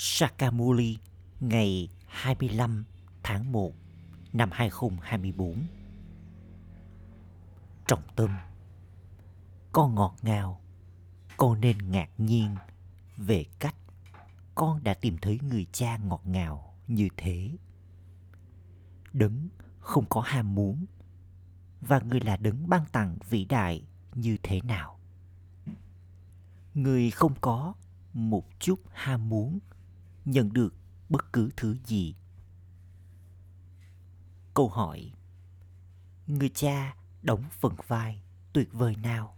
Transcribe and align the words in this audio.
Sakamuli 0.00 0.98
ngày 1.40 1.88
25 2.06 2.84
tháng 3.22 3.52
1 3.52 3.72
năm 4.32 4.50
2024. 4.52 5.66
Trọng 7.86 8.02
tâm 8.16 8.30
Con 9.72 9.94
ngọt 9.94 10.16
ngào, 10.22 10.60
con 11.36 11.60
nên 11.60 11.90
ngạc 11.90 12.10
nhiên 12.18 12.56
về 13.16 13.44
cách 13.58 13.74
con 14.54 14.82
đã 14.82 14.94
tìm 14.94 15.16
thấy 15.22 15.40
người 15.42 15.66
cha 15.72 15.96
ngọt 15.96 16.22
ngào 16.24 16.74
như 16.86 17.08
thế. 17.16 17.50
Đấng 19.12 19.48
không 19.80 20.04
có 20.08 20.20
ham 20.20 20.54
muốn 20.54 20.86
và 21.80 22.00
người 22.00 22.20
là 22.20 22.36
đấng 22.36 22.68
ban 22.68 22.84
tặng 22.92 23.18
vĩ 23.30 23.44
đại 23.44 23.82
như 24.14 24.36
thế 24.42 24.60
nào. 24.60 24.98
Người 26.74 27.10
không 27.10 27.34
có 27.40 27.74
một 28.12 28.44
chút 28.58 28.80
ham 28.92 29.28
muốn 29.28 29.58
nhận 30.30 30.52
được 30.52 30.74
bất 31.08 31.32
cứ 31.32 31.50
thứ 31.56 31.76
gì. 31.84 32.14
Câu 34.54 34.68
hỏi, 34.68 35.12
Người 36.26 36.48
cha 36.48 36.96
đóng 37.22 37.44
phần 37.60 37.74
vai 37.86 38.22
tuyệt 38.52 38.68
vời 38.72 38.96
nào? 38.96 39.36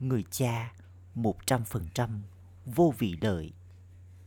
Người 0.00 0.24
cha 0.30 0.72
một 1.14 1.46
trăm 1.46 1.64
phần 1.64 1.86
trăm 1.94 2.22
vô 2.64 2.94
vị 2.98 3.16
lợi 3.20 3.52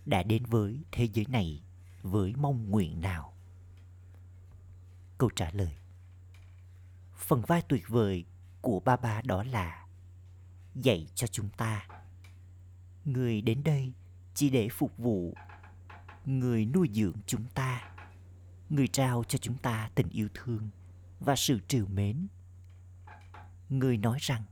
đã 0.05 0.23
đến 0.23 0.45
với 0.45 0.79
thế 0.91 1.07
giới 1.13 1.25
này 1.29 1.63
với 2.01 2.33
mong 2.35 2.69
nguyện 2.69 3.01
nào? 3.01 3.33
Câu 5.17 5.29
trả 5.35 5.51
lời, 5.51 5.75
Phần 7.17 7.41
vai 7.41 7.61
tuyệt 7.61 7.83
vời 7.87 8.25
của 8.61 8.79
ba 8.79 8.95
ba 8.95 9.21
đó 9.21 9.43
là 9.43 9.87
dạy 10.75 11.07
cho 11.15 11.27
chúng 11.27 11.49
ta. 11.49 11.87
Người 13.05 13.41
đến 13.41 13.63
đây 13.63 13.93
chỉ 14.41 14.49
để 14.49 14.69
phục 14.69 14.97
vụ 14.97 15.33
người 16.25 16.65
nuôi 16.65 16.89
dưỡng 16.93 17.15
chúng 17.25 17.45
ta, 17.53 17.91
người 18.69 18.87
trao 18.87 19.23
cho 19.27 19.37
chúng 19.37 19.57
ta 19.57 19.89
tình 19.95 20.09
yêu 20.09 20.27
thương 20.33 20.69
và 21.19 21.35
sự 21.35 21.59
trìu 21.67 21.85
mến. 21.87 22.27
Người 23.69 23.97
nói 23.97 24.17
rằng, 24.21 24.43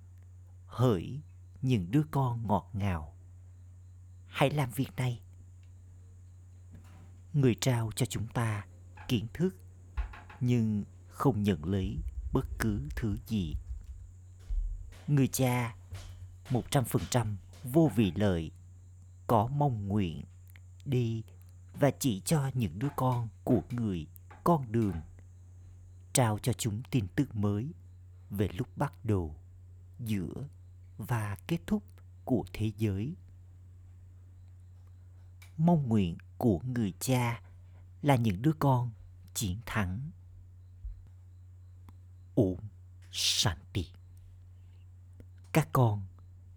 hỡi 0.67 1.19
những 1.61 1.91
đứa 1.91 2.03
con 2.11 2.47
ngọt 2.47 2.69
ngào, 2.73 3.13
hãy 4.27 4.49
làm 4.49 4.69
việc 4.71 4.89
này. 4.97 5.21
Người 7.33 7.55
trao 7.55 7.91
cho 7.95 8.05
chúng 8.05 8.27
ta 8.27 8.65
kiến 9.07 9.27
thức, 9.33 9.55
nhưng 10.39 10.83
không 11.07 11.43
nhận 11.43 11.65
lấy 11.65 11.97
bất 12.33 12.45
cứ 12.59 12.87
thứ 12.95 13.17
gì. 13.27 13.55
Người 15.07 15.27
cha, 15.27 15.75
một 16.49 16.71
trăm 16.71 16.85
phần 16.85 17.01
trăm 17.09 17.37
vô 17.63 17.91
vị 17.95 18.11
lợi 18.15 18.51
có 19.29 19.47
mong 19.47 19.87
nguyện 19.87 20.23
đi 20.85 21.23
và 21.79 21.91
chỉ 21.99 22.21
cho 22.25 22.51
những 22.53 22.79
đứa 22.79 22.87
con 22.95 23.27
của 23.43 23.61
người 23.71 24.07
con 24.43 24.71
đường, 24.71 24.95
trao 26.13 26.39
cho 26.39 26.53
chúng 26.53 26.81
tin 26.91 27.07
tức 27.15 27.35
mới 27.35 27.73
về 28.29 28.49
lúc 28.53 28.77
bắt 28.77 29.05
đầu, 29.05 29.35
giữa 29.99 30.33
và 30.97 31.37
kết 31.47 31.57
thúc 31.67 31.83
của 32.25 32.45
thế 32.53 32.71
giới. 32.77 33.15
Mong 35.57 35.87
nguyện 35.87 36.17
của 36.37 36.59
người 36.59 36.93
cha 36.99 37.41
là 38.01 38.15
những 38.15 38.41
đứa 38.41 38.53
con 38.59 38.91
chiến 39.33 39.57
thắng. 39.65 40.11
Ổn 42.35 42.57
Shanti. 43.11 43.87
Các 45.51 45.69
con, 45.73 46.05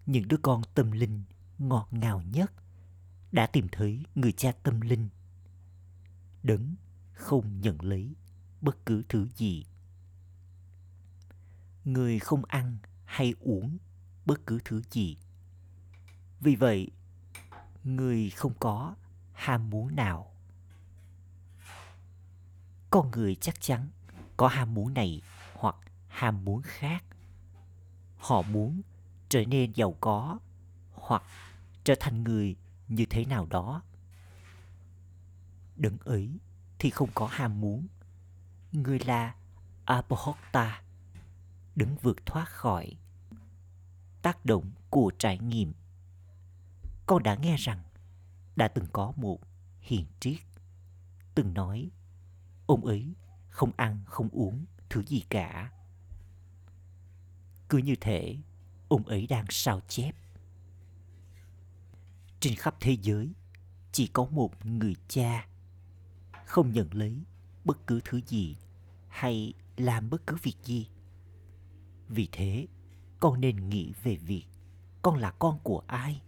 những 0.05 0.27
đứa 0.27 0.37
con 0.37 0.61
tâm 0.73 0.91
linh 0.91 1.23
ngọt 1.59 1.87
ngào 1.91 2.21
nhất 2.21 2.51
đã 3.33 3.47
tìm 3.47 3.67
thấy 3.71 4.05
người 4.15 4.31
cha 4.31 4.51
tâm 4.63 4.81
linh. 4.81 5.09
Đấng 6.43 6.75
không 7.13 7.61
nhận 7.61 7.81
lấy 7.81 8.15
bất 8.61 8.85
cứ 8.85 9.03
thứ 9.09 9.27
gì. 9.35 9.65
Người 11.85 12.19
không 12.19 12.45
ăn 12.45 12.77
hay 13.05 13.33
uống 13.39 13.77
bất 14.25 14.47
cứ 14.47 14.59
thứ 14.65 14.81
gì. 14.91 15.17
Vì 16.39 16.55
vậy, 16.55 16.91
người 17.83 18.29
không 18.29 18.53
có 18.59 18.95
ham 19.33 19.69
muốn 19.69 19.95
nào. 19.95 20.33
Con 22.89 23.11
người 23.11 23.35
chắc 23.35 23.61
chắn 23.61 23.89
có 24.37 24.47
ham 24.47 24.73
muốn 24.73 24.93
này 24.93 25.21
hoặc 25.53 25.75
ham 26.07 26.45
muốn 26.45 26.61
khác. 26.61 27.03
Họ 28.17 28.41
muốn 28.41 28.81
trở 29.29 29.45
nên 29.45 29.71
giàu 29.71 29.95
có 29.99 30.39
hoặc 30.91 31.23
trở 31.83 31.93
thành 31.99 32.23
người 32.23 32.55
như 32.95 33.05
thế 33.05 33.25
nào 33.25 33.45
đó. 33.45 33.81
Đấng 35.75 35.97
ấy 35.97 36.39
thì 36.79 36.89
không 36.89 37.09
có 37.15 37.27
ham 37.27 37.61
muốn. 37.61 37.87
Người 38.71 38.99
là 38.99 39.35
apohokta 39.85 40.81
đứng 41.75 41.95
vượt 42.01 42.25
thoát 42.25 42.49
khỏi 42.49 42.97
tác 44.21 44.45
động 44.45 44.71
của 44.89 45.11
trải 45.19 45.39
nghiệm. 45.39 45.73
Con 47.05 47.23
đã 47.23 47.35
nghe 47.35 47.55
rằng 47.57 47.83
đã 48.55 48.67
từng 48.67 48.85
có 48.93 49.13
một 49.15 49.39
hiền 49.81 50.05
triết, 50.19 50.39
từng 51.35 51.53
nói, 51.53 51.89
ông 52.65 52.85
ấy 52.85 53.13
không 53.49 53.71
ăn, 53.77 53.99
không 54.05 54.29
uống 54.29 54.65
thứ 54.89 55.03
gì 55.03 55.23
cả. 55.29 55.71
Cứ 57.69 57.77
như 57.77 57.95
thể 58.01 58.37
ông 58.87 59.03
ấy 59.03 59.27
đang 59.27 59.45
sao 59.49 59.81
chép 59.87 60.15
trên 62.43 62.55
khắp 62.55 62.75
thế 62.79 62.97
giới, 63.01 63.33
chỉ 63.91 64.07
có 64.07 64.25
một 64.25 64.65
người 64.65 64.95
cha 65.07 65.47
không 66.45 66.73
nhận 66.73 66.93
lấy 66.93 67.23
bất 67.65 67.87
cứ 67.87 68.01
thứ 68.05 68.21
gì 68.27 68.57
hay 69.09 69.53
làm 69.77 70.09
bất 70.09 70.27
cứ 70.27 70.37
việc 70.43 70.55
gì. 70.63 70.87
Vì 72.07 72.29
thế, 72.31 72.67
con 73.19 73.41
nên 73.41 73.69
nghĩ 73.69 73.93
về 74.03 74.15
việc 74.15 74.45
con 75.01 75.17
là 75.17 75.31
con 75.31 75.59
của 75.63 75.83
ai? 75.87 76.21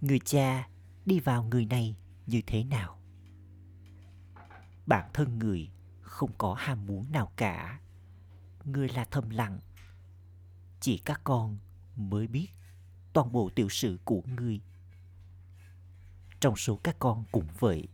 Người 0.00 0.18
cha 0.18 0.68
đi 1.06 1.20
vào 1.20 1.44
người 1.44 1.64
này 1.64 1.96
như 2.26 2.42
thế 2.46 2.64
nào? 2.64 2.98
Bản 4.86 5.10
thân 5.14 5.38
người 5.38 5.70
không 6.00 6.30
có 6.38 6.54
ham 6.54 6.86
muốn 6.86 7.12
nào 7.12 7.32
cả. 7.36 7.80
Người 8.64 8.88
là 8.88 9.04
thầm 9.04 9.30
lặng. 9.30 9.60
Chỉ 10.80 10.98
các 10.98 11.20
con 11.24 11.58
mới 11.96 12.26
biết 12.26 12.48
toàn 13.12 13.32
bộ 13.32 13.50
tiểu 13.54 13.68
sử 13.68 13.98
của 14.04 14.22
ngươi. 14.26 14.60
Trong 16.40 16.56
số 16.56 16.76
các 16.76 16.96
con 16.98 17.24
cũng 17.32 17.46
vậy, 17.58 17.88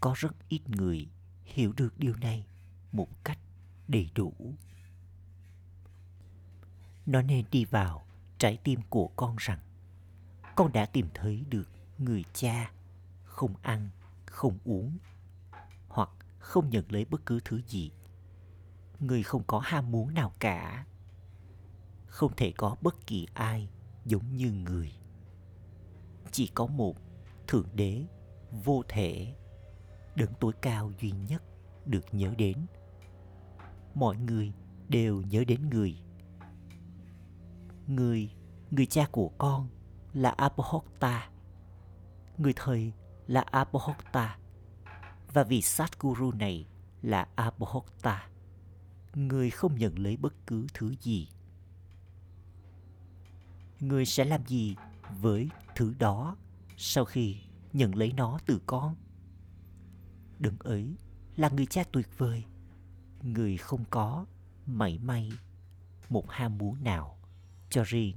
có 0.00 0.14
rất 0.16 0.48
ít 0.48 0.60
người 0.68 1.08
hiểu 1.44 1.72
được 1.76 1.98
điều 1.98 2.16
này 2.16 2.46
một 2.92 3.24
cách 3.24 3.38
đầy 3.88 4.10
đủ. 4.14 4.32
Nó 7.06 7.22
nên 7.22 7.44
đi 7.50 7.64
vào 7.64 8.06
trái 8.38 8.58
tim 8.64 8.80
của 8.88 9.08
con 9.08 9.36
rằng 9.38 9.58
con 10.56 10.72
đã 10.72 10.86
tìm 10.86 11.06
thấy 11.14 11.44
được 11.48 11.68
người 11.98 12.24
cha 12.32 12.70
không 13.24 13.54
ăn, 13.62 13.90
không 14.26 14.58
uống 14.64 14.98
hoặc 15.88 16.10
không 16.38 16.70
nhận 16.70 16.84
lấy 16.88 17.04
bất 17.04 17.26
cứ 17.26 17.40
thứ 17.44 17.60
gì. 17.66 17.90
Người 19.00 19.22
không 19.22 19.42
có 19.46 19.58
ham 19.58 19.90
muốn 19.90 20.14
nào 20.14 20.32
cả. 20.38 20.86
Không 22.06 22.32
thể 22.36 22.52
có 22.56 22.76
bất 22.80 23.06
kỳ 23.06 23.26
ai 23.34 23.68
giống 24.04 24.36
như 24.36 24.52
người. 24.52 24.92
Chỉ 26.30 26.46
có 26.54 26.66
một 26.66 26.96
thượng 27.46 27.68
đế 27.74 28.04
vô 28.64 28.82
thể 28.88 29.34
đấng 30.14 30.34
tối 30.40 30.52
cao 30.62 30.92
duy 31.00 31.10
nhất 31.10 31.42
được 31.86 32.04
nhớ 32.12 32.34
đến. 32.38 32.66
Mọi 33.94 34.16
người 34.16 34.52
đều 34.88 35.22
nhớ 35.22 35.44
đến 35.44 35.68
người. 35.70 35.96
Người 37.86 38.30
người 38.70 38.86
cha 38.86 39.06
của 39.12 39.30
con 39.38 39.68
là 40.12 40.30
Apohokta 40.30 41.30
người 42.38 42.52
thầy 42.56 42.92
là 43.26 43.40
Apohokta 43.40 44.38
và 45.32 45.44
vị 45.44 45.62
Satguru 45.62 46.32
này 46.32 46.66
là 47.02 47.28
Apohokta 47.34 48.28
người 49.14 49.50
không 49.50 49.78
nhận 49.78 49.98
lấy 49.98 50.16
bất 50.16 50.46
cứ 50.46 50.66
thứ 50.74 50.94
gì 51.00 51.28
người 53.80 54.06
sẽ 54.06 54.24
làm 54.24 54.46
gì 54.46 54.76
với 55.20 55.48
thứ 55.76 55.94
đó 55.98 56.36
sau 56.76 57.04
khi 57.04 57.36
nhận 57.72 57.94
lấy 57.94 58.12
nó 58.12 58.38
từ 58.46 58.60
con? 58.66 58.96
Đấng 60.38 60.58
ấy 60.58 60.96
là 61.36 61.48
người 61.48 61.66
cha 61.66 61.84
tuyệt 61.92 62.18
vời. 62.18 62.44
Người 63.22 63.56
không 63.56 63.84
có 63.90 64.26
mảy 64.66 64.98
may 64.98 65.32
một 66.08 66.30
ham 66.30 66.58
muốn 66.58 66.84
nào 66.84 67.18
cho 67.70 67.82
riêng 67.86 68.16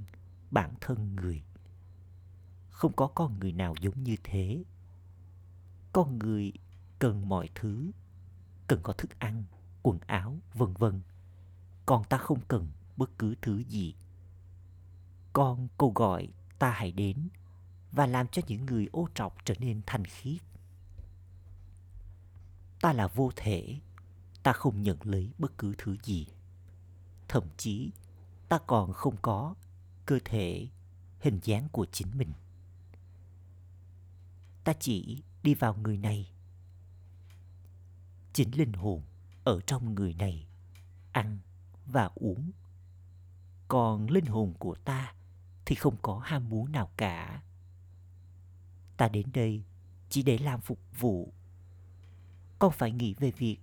bản 0.50 0.74
thân 0.80 1.16
người. 1.16 1.42
Không 2.70 2.92
có 2.92 3.06
con 3.06 3.38
người 3.38 3.52
nào 3.52 3.74
giống 3.80 4.02
như 4.02 4.16
thế. 4.24 4.64
Con 5.92 6.18
người 6.18 6.52
cần 6.98 7.28
mọi 7.28 7.48
thứ, 7.54 7.90
cần 8.66 8.80
có 8.82 8.92
thức 8.92 9.18
ăn, 9.18 9.44
quần 9.82 9.98
áo, 10.06 10.38
vân 10.54 10.74
vân. 10.74 11.00
Còn 11.86 12.04
ta 12.04 12.18
không 12.18 12.40
cần 12.48 12.68
bất 12.96 13.18
cứ 13.18 13.34
thứ 13.42 13.62
gì 13.62 13.94
con 15.32 15.68
cầu 15.78 15.92
gọi 15.94 16.28
ta 16.58 16.70
hãy 16.70 16.92
đến 16.92 17.28
và 17.92 18.06
làm 18.06 18.28
cho 18.28 18.42
những 18.46 18.66
người 18.66 18.88
ô 18.92 19.08
trọc 19.14 19.36
trở 19.44 19.54
nên 19.58 19.80
thanh 19.86 20.04
khiết. 20.04 20.42
Ta 22.80 22.92
là 22.92 23.06
vô 23.06 23.30
thể, 23.36 23.78
ta 24.42 24.52
không 24.52 24.82
nhận 24.82 24.98
lấy 25.02 25.32
bất 25.38 25.58
cứ 25.58 25.74
thứ 25.78 25.96
gì. 26.02 26.26
Thậm 27.28 27.44
chí, 27.56 27.90
ta 28.48 28.58
còn 28.66 28.92
không 28.92 29.16
có 29.22 29.54
cơ 30.06 30.18
thể, 30.24 30.68
hình 31.20 31.40
dáng 31.42 31.68
của 31.72 31.86
chính 31.92 32.18
mình. 32.18 32.32
Ta 34.64 34.72
chỉ 34.80 35.22
đi 35.42 35.54
vào 35.54 35.74
người 35.74 35.98
này. 35.98 36.32
Chính 38.32 38.58
linh 38.58 38.72
hồn 38.72 39.02
ở 39.44 39.60
trong 39.60 39.94
người 39.94 40.14
này 40.14 40.46
ăn 41.12 41.38
và 41.86 42.10
uống. 42.14 42.50
Còn 43.68 44.10
linh 44.10 44.26
hồn 44.26 44.54
của 44.58 44.74
ta 44.74 45.14
thì 45.68 45.74
không 45.74 45.96
có 46.02 46.18
ham 46.18 46.48
muốn 46.48 46.72
nào 46.72 46.90
cả. 46.96 47.42
Ta 48.96 49.08
đến 49.08 49.26
đây 49.32 49.62
chỉ 50.08 50.22
để 50.22 50.38
làm 50.38 50.60
phục 50.60 50.78
vụ. 50.98 51.32
Con 52.58 52.72
phải 52.72 52.92
nghĩ 52.92 53.14
về 53.14 53.30
việc 53.30 53.58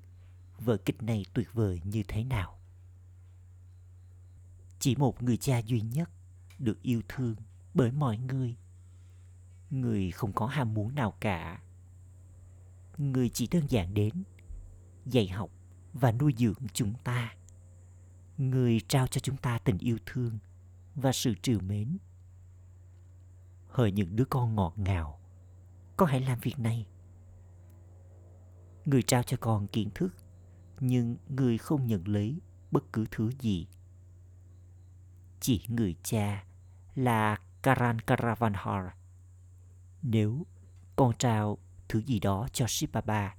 vở 0.59 0.77
kịch 0.77 1.03
này 1.03 1.25
tuyệt 1.33 1.47
vời 1.53 1.81
như 1.83 2.03
thế 2.07 2.23
nào. 2.23 2.59
Chỉ 4.79 4.95
một 4.95 5.23
người 5.23 5.37
cha 5.37 5.61
duy 5.65 5.81
nhất 5.81 6.09
được 6.59 6.81
yêu 6.81 7.01
thương 7.09 7.35
bởi 7.73 7.91
mọi 7.91 8.17
người. 8.17 8.55
Người 9.69 10.11
không 10.11 10.33
có 10.33 10.47
ham 10.47 10.73
muốn 10.73 10.95
nào 10.95 11.13
cả. 11.19 11.61
Người 12.97 13.29
chỉ 13.29 13.47
đơn 13.51 13.65
giản 13.69 13.93
đến 13.93 14.23
dạy 15.05 15.27
học 15.27 15.49
và 15.93 16.11
nuôi 16.11 16.33
dưỡng 16.37 16.67
chúng 16.73 16.93
ta. 17.03 17.35
Người 18.37 18.79
trao 18.87 19.07
cho 19.07 19.19
chúng 19.19 19.37
ta 19.37 19.59
tình 19.59 19.77
yêu 19.77 19.97
thương 20.05 20.37
và 20.95 21.11
sự 21.11 21.33
trìu 21.41 21.59
mến. 21.59 21.97
Hỡi 23.67 23.91
những 23.91 24.15
đứa 24.15 24.25
con 24.25 24.55
ngọt 24.55 24.73
ngào, 24.75 25.19
con 25.97 26.09
hãy 26.09 26.21
làm 26.21 26.39
việc 26.39 26.59
này. 26.59 26.87
Người 28.85 29.01
trao 29.01 29.23
cho 29.23 29.37
con 29.39 29.67
kiến 29.67 29.89
thức, 29.95 30.15
nhưng 30.79 31.17
người 31.29 31.57
không 31.57 31.87
nhận 31.87 32.07
lấy 32.07 32.41
bất 32.71 32.93
cứ 32.93 33.05
thứ 33.11 33.31
gì. 33.39 33.67
Chỉ 35.39 35.61
người 35.67 35.95
cha 36.03 36.45
là 36.95 37.39
Karan 37.61 37.99
Karavanhar. 37.99 38.85
Nếu 40.01 40.45
con 40.95 41.13
trao 41.17 41.57
thứ 41.89 42.01
gì 42.01 42.19
đó 42.19 42.47
cho 42.53 42.65
Sipapa, 42.67 43.35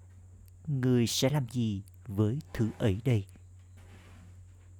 người 0.67 1.06
sẽ 1.06 1.31
làm 1.31 1.49
gì 1.49 1.82
với 2.06 2.38
thứ 2.55 2.70
ấy 2.79 3.00
đây? 3.05 3.26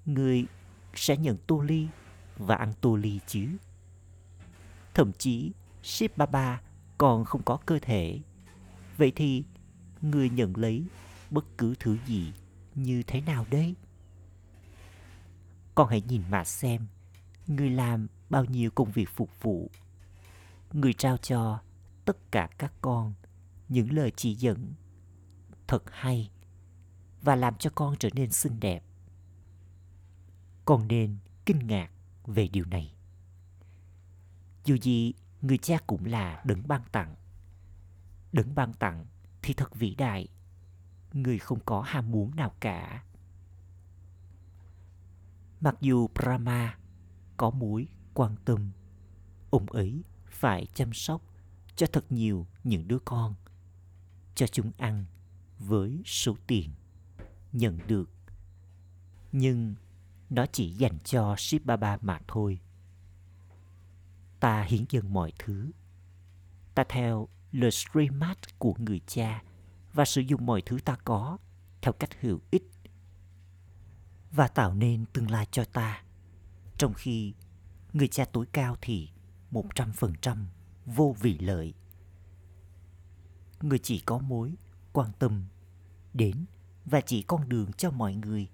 Người 0.05 0.47
sẽ 0.95 1.17
nhận 1.17 1.37
tô 1.47 1.61
ly 1.61 1.89
và 2.37 2.55
ăn 2.55 2.73
tô 2.81 2.97
ly 2.97 3.21
chứ. 3.27 3.49
Thậm 4.95 5.13
chí 5.13 5.53
Ship 5.83 6.17
Baba 6.17 6.61
còn 6.99 7.25
không 7.25 7.43
có 7.43 7.59
cơ 7.67 7.79
thể. 7.83 8.21
Vậy 8.97 9.13
thì 9.17 9.45
người 10.03 10.31
nhận 10.31 10.57
lấy 10.57 10.85
bất 11.31 11.45
cứ 11.59 11.75
thứ 11.81 11.99
gì 12.07 12.33
như 12.75 13.03
thế 13.03 13.21
nào 13.21 13.47
đấy. 13.51 13.75
Con 15.75 15.89
hãy 15.89 16.03
nhìn 16.09 16.23
mà 16.31 16.45
xem, 16.45 16.87
người 17.47 17.71
làm 17.71 18.07
bao 18.31 18.45
nhiêu 18.45 18.71
công 18.71 18.91
việc 18.91 19.09
phục 19.09 19.43
vụ. 19.43 19.71
Người 20.73 20.93
trao 20.93 21.17
cho 21.17 21.61
tất 22.05 22.17
cả 22.31 22.49
các 22.59 22.73
con 22.83 23.15
những 23.69 23.93
lời 23.93 24.13
chỉ 24.17 24.35
dẫn 24.35 24.73
thật 25.67 25.83
hay 25.91 26.31
và 27.23 27.37
làm 27.37 27.57
cho 27.57 27.71
con 27.75 27.97
trở 27.99 28.09
nên 28.15 28.31
xinh 28.31 28.61
đẹp. 28.61 28.83
Con 30.65 30.89
nên 30.89 31.17
kinh 31.47 31.67
ngạc 31.67 31.91
về 32.27 32.49
điều 32.49 32.65
này. 32.65 32.95
Dù 34.65 34.77
gì, 34.83 35.15
người 35.43 35.59
cha 35.59 35.79
cũng 35.87 36.05
là 36.05 36.43
đấng 36.47 36.69
ban 36.69 36.83
tặng. 36.93 37.15
Đấng 38.33 38.55
ban 38.55 38.73
tặng 38.73 39.07
thì 39.43 39.55
thật 39.55 39.75
vĩ 39.75 39.95
đại. 39.95 40.29
Người 41.13 41.39
không 41.39 41.61
có 41.65 41.81
ham 41.81 42.11
muốn 42.11 42.37
nào 42.37 42.53
cả. 42.61 43.05
Mặc 45.61 45.77
dù 45.81 46.09
Brahma 46.15 46.79
có 47.37 47.51
mối 47.51 47.89
quan 48.15 48.37
tâm, 48.45 48.71
ông 49.51 49.67
ấy 49.67 50.05
phải 50.27 50.67
chăm 50.75 50.93
sóc 50.93 51.23
cho 51.77 51.87
thật 51.93 52.05
nhiều 52.13 52.47
những 52.65 52.89
đứa 52.89 52.99
con, 52.99 53.35
cho 54.35 54.47
chúng 54.47 54.71
ăn 54.79 55.05
với 55.59 56.03
số 56.05 56.37
tiền 56.47 56.71
nhận 57.53 57.79
được. 57.87 58.11
Nhưng 59.33 59.75
nó 60.31 60.47
chỉ 60.53 60.71
dành 60.71 60.99
cho 61.05 61.37
Ship 61.39 61.65
Baba 61.65 61.99
mà 62.01 62.21
thôi. 62.29 62.61
Ta 64.41 64.63
hiến 64.63 64.85
dâng 64.89 65.13
mọi 65.13 65.33
thứ. 65.39 65.71
Ta 66.75 66.85
theo 66.89 67.29
lời 67.53 67.71
streamat 67.71 68.59
của 68.59 68.75
người 68.79 69.01
cha 69.07 69.43
và 69.93 70.05
sử 70.05 70.21
dụng 70.21 70.47
mọi 70.47 70.63
thứ 70.67 70.79
ta 70.85 70.97
có 71.05 71.39
theo 71.83 71.93
cách 71.93 72.21
hữu 72.21 72.41
ích 72.51 72.71
và 74.33 74.49
tạo 74.49 74.75
nên 74.75 75.05
tương 75.13 75.31
lai 75.31 75.47
cho 75.51 75.65
ta. 75.65 76.03
Trong 76.79 76.95
khi 76.95 77.35
người 77.93 78.09
cha 78.09 78.25
tối 78.25 78.47
cao 78.53 78.77
thì 78.81 79.09
một 79.51 79.65
trăm 79.75 79.93
phần 79.93 80.13
trăm 80.21 80.49
vô 80.87 81.17
vị 81.21 81.39
lợi. 81.39 81.75
Người 83.61 83.79
chỉ 83.79 83.99
có 83.99 84.19
mối 84.19 84.55
quan 84.93 85.11
tâm 85.19 85.45
đến 86.15 86.45
và 86.85 87.01
chỉ 87.01 87.23
con 87.23 87.49
đường 87.49 87.73
cho 87.73 87.91
mọi 87.91 88.15
người 88.15 88.49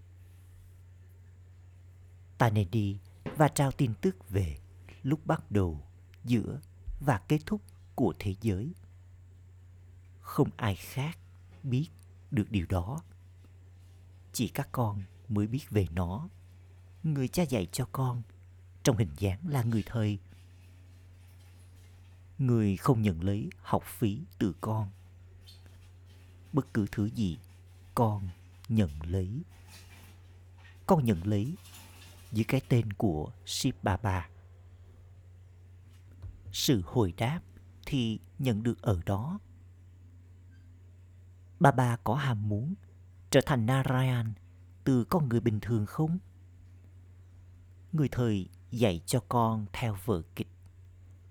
ta 2.43 2.51
nên 2.51 2.71
đi 2.71 2.99
và 3.37 3.49
trao 3.49 3.73
tin 3.73 3.95
tức 4.01 4.31
về 4.31 4.57
lúc 5.03 5.27
bắt 5.27 5.51
đầu, 5.51 5.81
giữa 6.25 6.61
và 7.01 7.19
kết 7.29 7.39
thúc 7.47 7.63
của 7.95 8.15
thế 8.19 8.35
giới. 8.41 8.75
Không 10.21 10.49
ai 10.57 10.75
khác 10.75 11.19
biết 11.63 11.89
được 12.31 12.51
điều 12.51 12.67
đó. 12.69 13.03
Chỉ 14.33 14.49
các 14.49 14.69
con 14.73 15.03
mới 15.29 15.47
biết 15.47 15.71
về 15.71 15.87
nó. 15.91 16.29
Người 17.03 17.29
cha 17.29 17.43
dạy 17.43 17.67
cho 17.73 17.89
con 17.93 18.23
trong 18.83 18.97
hình 18.97 19.13
dáng 19.19 19.49
là 19.49 19.63
người 19.63 19.83
thầy. 19.87 20.19
Người 22.39 22.77
không 22.77 23.03
nhận 23.03 23.25
lấy 23.25 23.51
học 23.63 23.83
phí 23.87 24.21
từ 24.39 24.55
con. 24.61 24.91
Bất 26.53 26.75
cứ 26.75 26.87
thứ 26.93 27.07
gì 27.07 27.39
con 27.95 28.29
nhận 28.69 28.91
lấy. 29.03 29.43
Con 30.87 31.05
nhận 31.05 31.27
lấy 31.27 31.55
dưới 32.33 32.45
cái 32.45 32.61
tên 32.69 32.93
của 32.93 33.33
Shiv 33.47 33.75
Baba. 33.83 34.29
Sự 36.53 36.83
hồi 36.85 37.13
đáp 37.17 37.41
thì 37.87 38.21
nhận 38.39 38.63
được 38.63 38.83
ở 38.83 39.01
đó. 39.07 39.39
Baba 41.61 41.97
có 42.05 42.15
ham 42.15 42.49
muốn 42.49 42.75
trở 43.31 43.41
thành 43.47 43.67
Narayan 43.67 44.33
từ 44.85 45.05
con 45.05 45.29
người 45.29 45.41
bình 45.41 45.61
thường 45.61 45.87
không? 45.87 46.19
Người 47.93 48.09
thời 48.09 48.49
dạy 48.71 49.01
cho 49.07 49.21
con 49.29 49.67
theo 49.73 49.97
vở 50.05 50.23
kịch 50.37 50.49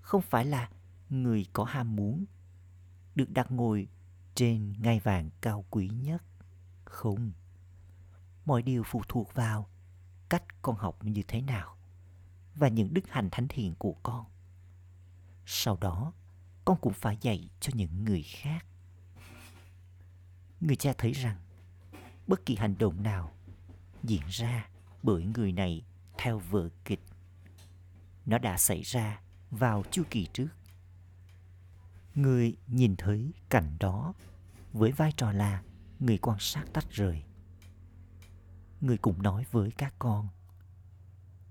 không 0.00 0.22
phải 0.22 0.44
là 0.44 0.70
người 1.10 1.46
có 1.52 1.64
ham 1.64 1.96
muốn, 1.96 2.24
được 3.14 3.30
đặt 3.30 3.52
ngồi 3.52 3.88
trên 4.34 4.72
ngai 4.82 5.00
vàng 5.00 5.30
cao 5.40 5.64
quý 5.70 5.88
nhất. 5.88 6.22
Không. 6.84 7.32
Mọi 8.44 8.62
điều 8.62 8.82
phụ 8.86 9.02
thuộc 9.08 9.34
vào 9.34 9.68
cách 10.32 10.62
con 10.62 10.76
học 10.76 11.04
như 11.04 11.22
thế 11.28 11.40
nào 11.40 11.76
và 12.54 12.68
những 12.68 12.94
đức 12.94 13.08
hạnh 13.08 13.28
thánh 13.32 13.48
thiện 13.48 13.74
của 13.78 13.94
con. 14.02 14.24
Sau 15.46 15.78
đó, 15.80 16.12
con 16.64 16.78
cũng 16.80 16.92
phải 16.92 17.18
dạy 17.20 17.48
cho 17.60 17.72
những 17.74 18.04
người 18.04 18.22
khác. 18.22 18.66
Người 20.60 20.76
cha 20.76 20.92
thấy 20.98 21.12
rằng 21.12 21.36
bất 22.26 22.46
kỳ 22.46 22.56
hành 22.56 22.74
động 22.78 23.02
nào 23.02 23.32
diễn 24.02 24.22
ra 24.28 24.68
bởi 25.02 25.24
người 25.24 25.52
này 25.52 25.84
theo 26.18 26.38
vở 26.38 26.68
kịch 26.84 27.02
nó 28.26 28.38
đã 28.38 28.58
xảy 28.58 28.82
ra 28.82 29.20
vào 29.50 29.82
chu 29.90 30.02
kỳ 30.10 30.26
trước. 30.32 30.48
Người 32.14 32.56
nhìn 32.66 32.96
thấy 32.96 33.32
cảnh 33.48 33.76
đó 33.80 34.14
với 34.72 34.92
vai 34.92 35.12
trò 35.16 35.32
là 35.32 35.62
người 36.00 36.18
quan 36.18 36.38
sát 36.40 36.64
tách 36.72 36.90
rời 36.90 37.24
người 38.82 38.98
cũng 38.98 39.22
nói 39.22 39.44
với 39.50 39.70
các 39.70 39.94
con. 39.98 40.28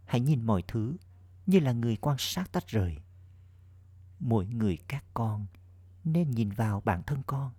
Hãy 0.06 0.22
nhìn 0.22 0.44
mọi 0.44 0.64
thứ 0.68 0.98
như 1.46 1.60
là 1.60 1.72
người 1.72 1.96
quan 1.96 2.18
sát 2.20 2.52
tách 2.52 2.68
rời. 2.68 2.98
Mỗi 4.20 4.46
người 4.46 4.78
các 4.88 5.06
con 5.14 5.46
nên 6.04 6.32
nhìn 6.32 6.50
vào 6.50 6.82
bản 6.82 7.04
thân 7.04 7.22
con 7.28 7.52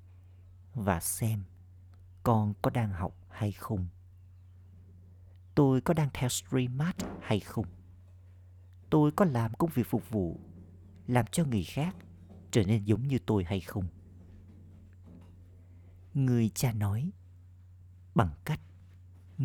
và 0.74 1.00
xem 1.00 1.42
con 2.22 2.54
có 2.62 2.70
đang 2.70 2.92
học 2.92 3.14
hay 3.30 3.52
không. 3.52 3.86
Tôi 5.54 5.80
có 5.80 5.94
đang 5.94 6.08
theo 6.14 6.28
streammart 6.28 6.96
hay 7.22 7.40
không? 7.40 7.66
Tôi 8.90 9.12
có 9.12 9.24
làm 9.24 9.54
công 9.54 9.70
việc 9.74 9.86
phục 9.86 10.10
vụ, 10.10 10.40
làm 11.06 11.26
cho 11.32 11.44
người 11.44 11.64
khác 11.64 11.96
trở 12.50 12.64
nên 12.64 12.84
giống 12.84 13.08
như 13.08 13.18
tôi 13.26 13.44
hay 13.44 13.60
không? 13.60 13.84
Người 16.14 16.50
cha 16.54 16.72
nói, 16.72 17.10
bằng 18.14 18.30
cách 18.44 18.60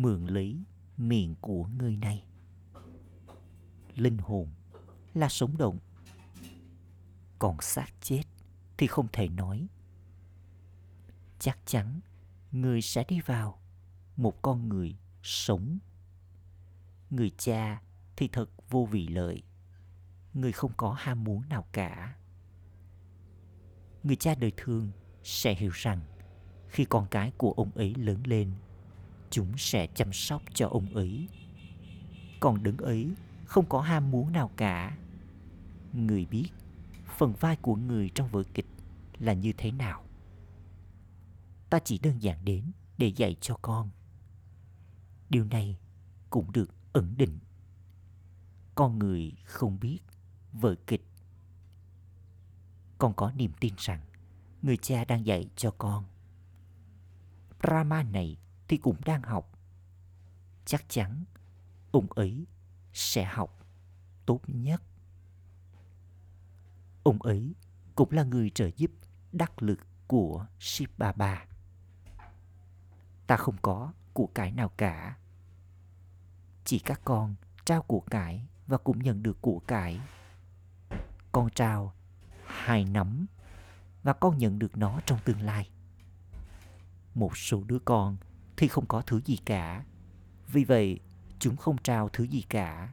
mượn 0.02 0.26
lấy 0.26 0.64
miệng 0.96 1.34
của 1.40 1.64
người 1.64 1.96
này. 1.96 2.24
Linh 3.94 4.18
hồn 4.18 4.48
là 5.14 5.28
sống 5.28 5.56
động. 5.58 5.78
còn 7.38 7.56
xác 7.60 7.86
chết 8.00 8.22
thì 8.76 8.86
không 8.86 9.08
thể 9.12 9.28
nói 9.28 9.68
chắc 11.38 11.58
chắn 11.66 12.00
người 12.52 12.82
sẽ 12.82 13.04
đi 13.08 13.20
vào 13.20 13.60
một 14.16 14.42
con 14.42 14.68
người 14.68 14.96
sống 15.22 15.78
người 17.10 17.30
cha 17.38 17.82
thì 18.16 18.28
thật 18.28 18.50
vô 18.70 18.88
vị 18.90 19.08
lợi, 19.08 19.42
người 20.34 20.52
không 20.52 20.72
có 20.76 20.92
ham 20.92 21.24
muốn 21.24 21.48
nào 21.48 21.66
cả 21.72 22.16
người 24.02 24.16
cha 24.16 24.34
đời 24.34 24.52
thương 24.56 24.90
sẽ 25.22 25.54
hiểu 25.54 25.70
rằng 25.74 26.00
khi 26.68 26.84
con 26.84 27.06
cái 27.10 27.32
của 27.36 27.52
ông 27.52 27.70
ấy 27.70 27.94
lớn 27.94 28.22
lên 28.24 28.52
chúng 29.30 29.58
sẽ 29.58 29.86
chăm 29.86 30.12
sóc 30.12 30.42
cho 30.54 30.68
ông 30.68 30.94
ấy. 30.94 31.28
Còn 32.40 32.62
đứng 32.62 32.76
ấy 32.76 33.10
không 33.44 33.66
có 33.68 33.80
ham 33.80 34.10
muốn 34.10 34.32
nào 34.32 34.50
cả. 34.56 34.98
Người 35.92 36.26
biết 36.26 36.48
phần 37.16 37.34
vai 37.40 37.56
của 37.56 37.76
người 37.76 38.10
trong 38.14 38.28
vở 38.28 38.42
kịch 38.54 38.66
là 39.18 39.32
như 39.32 39.52
thế 39.58 39.70
nào. 39.70 40.04
Ta 41.70 41.78
chỉ 41.78 41.98
đơn 41.98 42.22
giản 42.22 42.44
đến 42.44 42.72
để 42.98 43.12
dạy 43.16 43.36
cho 43.40 43.58
con. 43.62 43.90
Điều 45.30 45.44
này 45.44 45.78
cũng 46.30 46.52
được 46.52 46.74
ẩn 46.92 47.14
định. 47.16 47.38
Con 48.74 48.98
người 48.98 49.32
không 49.44 49.80
biết 49.80 49.98
vở 50.52 50.74
kịch. 50.86 51.04
Con 52.98 53.14
có 53.14 53.32
niềm 53.36 53.52
tin 53.60 53.74
rằng 53.76 54.00
người 54.62 54.76
cha 54.76 55.04
đang 55.04 55.26
dạy 55.26 55.48
cho 55.56 55.70
con. 55.78 56.04
Brahma 57.60 58.02
này 58.02 58.36
thì 58.68 58.76
cũng 58.76 58.96
đang 59.04 59.22
học 59.22 59.58
chắc 60.64 60.84
chắn, 60.88 61.24
ông 61.90 62.06
ấy 62.12 62.46
sẽ 62.92 63.24
học 63.24 63.66
tốt 64.26 64.40
nhất 64.46 64.82
ông 67.08 67.22
ấy 67.22 67.54
cũng 67.94 68.12
là 68.12 68.22
người 68.22 68.50
trợ 68.50 68.70
giúp 68.76 68.90
đắc 69.32 69.62
lực 69.62 69.78
của 70.06 70.46
Shiv 70.60 70.90
Baba. 70.98 71.46
Ta 73.26 73.36
không 73.36 73.56
có 73.62 73.92
của 74.12 74.26
cải 74.26 74.52
nào 74.52 74.68
cả. 74.76 75.16
Chỉ 76.64 76.78
các 76.78 77.00
con 77.04 77.34
trao 77.64 77.82
của 77.82 78.00
cải 78.00 78.46
và 78.66 78.78
cũng 78.78 78.98
nhận 78.98 79.22
được 79.22 79.38
của 79.40 79.58
cải. 79.58 80.00
Con 81.32 81.50
trao 81.54 81.94
hai 82.46 82.84
nắm 82.84 83.26
và 84.02 84.12
con 84.12 84.38
nhận 84.38 84.58
được 84.58 84.76
nó 84.76 85.00
trong 85.06 85.18
tương 85.24 85.40
lai. 85.40 85.70
Một 87.14 87.36
số 87.36 87.64
đứa 87.66 87.78
con 87.78 88.16
thì 88.58 88.68
không 88.68 88.86
có 88.86 89.02
thứ 89.02 89.20
gì 89.24 89.38
cả. 89.44 89.84
Vì 90.48 90.64
vậy, 90.64 91.00
chúng 91.38 91.56
không 91.56 91.76
trao 91.82 92.08
thứ 92.08 92.24
gì 92.24 92.42
cả. 92.48 92.92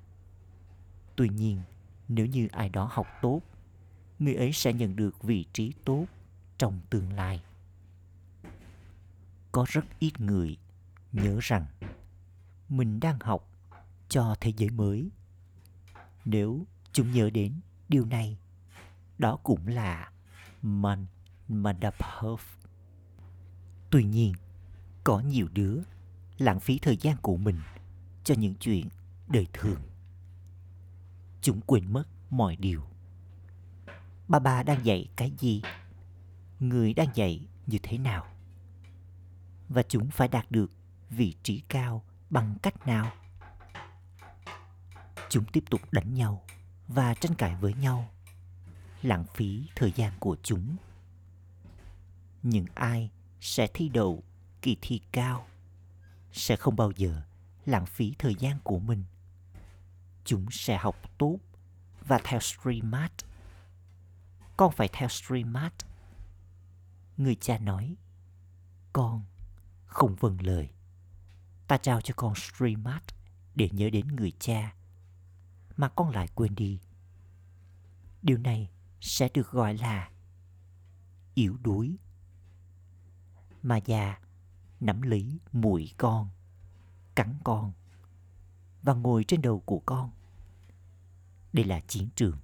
Tuy 1.15 1.29
nhiên, 1.29 1.62
nếu 2.07 2.25
như 2.25 2.48
ai 2.51 2.69
đó 2.69 2.89
học 2.91 3.07
tốt, 3.22 3.41
người 4.19 4.36
ấy 4.36 4.53
sẽ 4.53 4.74
nhận 4.74 4.95
được 4.95 5.24
vị 5.24 5.45
trí 5.53 5.74
tốt 5.86 6.05
trong 6.57 6.81
tương 6.89 7.13
lai. 7.13 7.41
Có 9.51 9.65
rất 9.67 9.86
ít 10.00 10.19
người 10.19 10.57
nhớ 11.12 11.39
rằng 11.41 11.65
mình 12.69 13.00
đang 13.00 13.19
học 13.19 13.50
cho 14.10 14.36
thế 14.39 14.53
giới 14.57 14.69
mới. 14.69 15.10
Nếu 16.25 16.65
chúng 16.91 17.12
nhớ 17.12 17.29
đến 17.29 17.53
điều 17.89 18.05
này, 18.05 18.38
đó 19.17 19.39
cũng 19.43 19.67
là 19.67 20.12
Man 20.62 21.05
Madapov. 21.48 22.41
Tuy 23.89 24.03
nhiên, 24.03 24.34
có 25.06 25.20
nhiều 25.20 25.48
đứa 25.54 25.80
lãng 26.38 26.60
phí 26.60 26.80
thời 26.80 26.98
gian 26.98 27.18
của 27.22 27.38
mình 27.38 27.62
cho 28.24 28.36
những 28.36 28.56
chuyện 28.56 28.90
đời 29.28 29.48
thường. 29.54 29.82
Chúng 31.42 31.62
quên 31.62 31.94
mất 31.94 32.04
mọi 32.30 32.56
điều. 32.56 32.82
Ba 34.28 34.40
ba 34.40 34.64
đang 34.64 34.86
dạy 34.86 35.10
cái 35.16 35.32
gì? 35.40 35.62
Người 36.60 36.94
đang 36.94 37.08
dạy 37.14 37.48
như 37.68 37.78
thế 37.84 37.98
nào? 37.98 38.28
Và 39.70 39.84
chúng 39.84 40.10
phải 40.10 40.28
đạt 40.28 40.52
được 40.52 40.72
vị 41.10 41.36
trí 41.44 41.60
cao 41.60 42.04
bằng 42.30 42.56
cách 42.62 42.88
nào? 42.88 43.12
Chúng 45.30 45.46
tiếp 45.46 45.64
tục 45.70 45.82
đánh 45.92 46.14
nhau 46.14 46.44
và 46.88 47.14
tranh 47.14 47.36
cãi 47.36 47.56
với 47.56 47.74
nhau, 47.74 48.10
lãng 49.02 49.26
phí 49.34 49.68
thời 49.76 49.92
gian 49.92 50.14
của 50.20 50.38
chúng. 50.44 50.76
Những 52.44 52.66
ai 52.76 53.10
sẽ 53.42 53.68
thi 53.74 53.90
đậu 53.90 54.24
kỳ 54.65 54.77
thi 54.81 55.01
cao 55.12 55.48
sẽ 56.31 56.55
không 56.55 56.75
bao 56.75 56.91
giờ 56.91 57.22
lãng 57.65 57.86
phí 57.86 58.13
thời 58.19 58.36
gian 58.36 58.60
của 58.63 58.79
mình. 58.79 59.03
Chúng 60.24 60.45
sẽ 60.51 60.77
học 60.77 60.95
tốt 61.17 61.38
và 62.07 62.19
theo 62.24 62.39
streamart. 62.39 63.13
Con 64.57 64.72
phải 64.72 64.89
theo 64.93 65.10
streamart. 65.10 65.74
Người 67.17 67.36
cha 67.36 67.57
nói, 67.57 67.95
con 68.93 69.24
không 69.86 70.15
vâng 70.15 70.38
lời. 70.41 70.69
Ta 71.67 71.77
trao 71.77 72.01
cho 72.01 72.13
con 72.17 72.34
streamart 72.36 73.03
để 73.55 73.69
nhớ 73.72 73.89
đến 73.89 74.07
người 74.07 74.31
cha 74.39 74.75
mà 75.77 75.89
con 75.89 76.10
lại 76.10 76.27
quên 76.36 76.55
đi. 76.55 76.79
Điều 78.22 78.38
này 78.38 78.69
sẽ 79.01 79.29
được 79.34 79.51
gọi 79.51 79.77
là 79.77 80.10
yếu 81.34 81.57
đuối. 81.57 81.98
Mà 83.63 83.77
già 83.77 84.25
nắm 84.86 85.01
lấy 85.01 85.39
mũi 85.51 85.92
con, 85.98 86.30
cắn 87.15 87.36
con 87.44 87.72
và 88.84 88.94
ngồi 88.94 89.24
trên 89.24 89.42
đầu 89.42 89.60
của 89.60 89.80
con. 89.86 90.12
Đây 91.54 91.65
là 91.65 91.80
chiến 91.80 92.10
trường. 92.15 92.38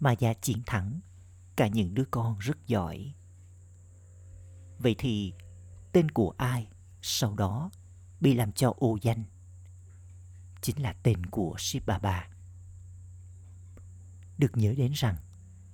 Mà 0.00 0.12
già 0.12 0.34
chiến 0.34 0.62
thắng 0.66 1.00
cả 1.56 1.66
những 1.66 1.94
đứa 1.94 2.04
con 2.04 2.38
rất 2.38 2.66
giỏi. 2.66 3.14
Vậy 4.78 4.94
thì 4.98 5.32
tên 5.92 6.10
của 6.10 6.34
ai 6.36 6.68
sau 7.02 7.34
đó 7.34 7.70
bị 8.20 8.34
làm 8.34 8.52
cho 8.52 8.74
ô 8.76 8.98
danh? 9.02 9.24
Chính 10.60 10.82
là 10.82 10.92
tên 11.02 11.26
của 11.26 11.54
Shiv 11.58 11.84
Baba. 11.86 12.28
Được 14.38 14.56
nhớ 14.56 14.74
đến 14.76 14.92
rằng 14.94 15.16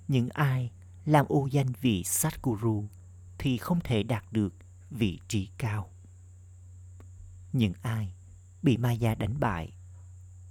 những 0.09 0.29
ai 0.29 0.71
làm 1.05 1.27
ô 1.29 1.47
danh 1.47 1.73
vì 1.81 2.05
Satguru 2.05 2.89
thì 3.39 3.59
không 3.59 3.81
thể 3.85 4.03
đạt 4.03 4.33
được 4.33 4.55
vị 4.91 5.21
trí 5.29 5.49
cao. 5.59 5.91
Những 7.53 7.73
ai 7.83 8.15
bị 8.63 8.77
Maya 8.77 9.15
đánh 9.15 9.41
bại, 9.41 9.73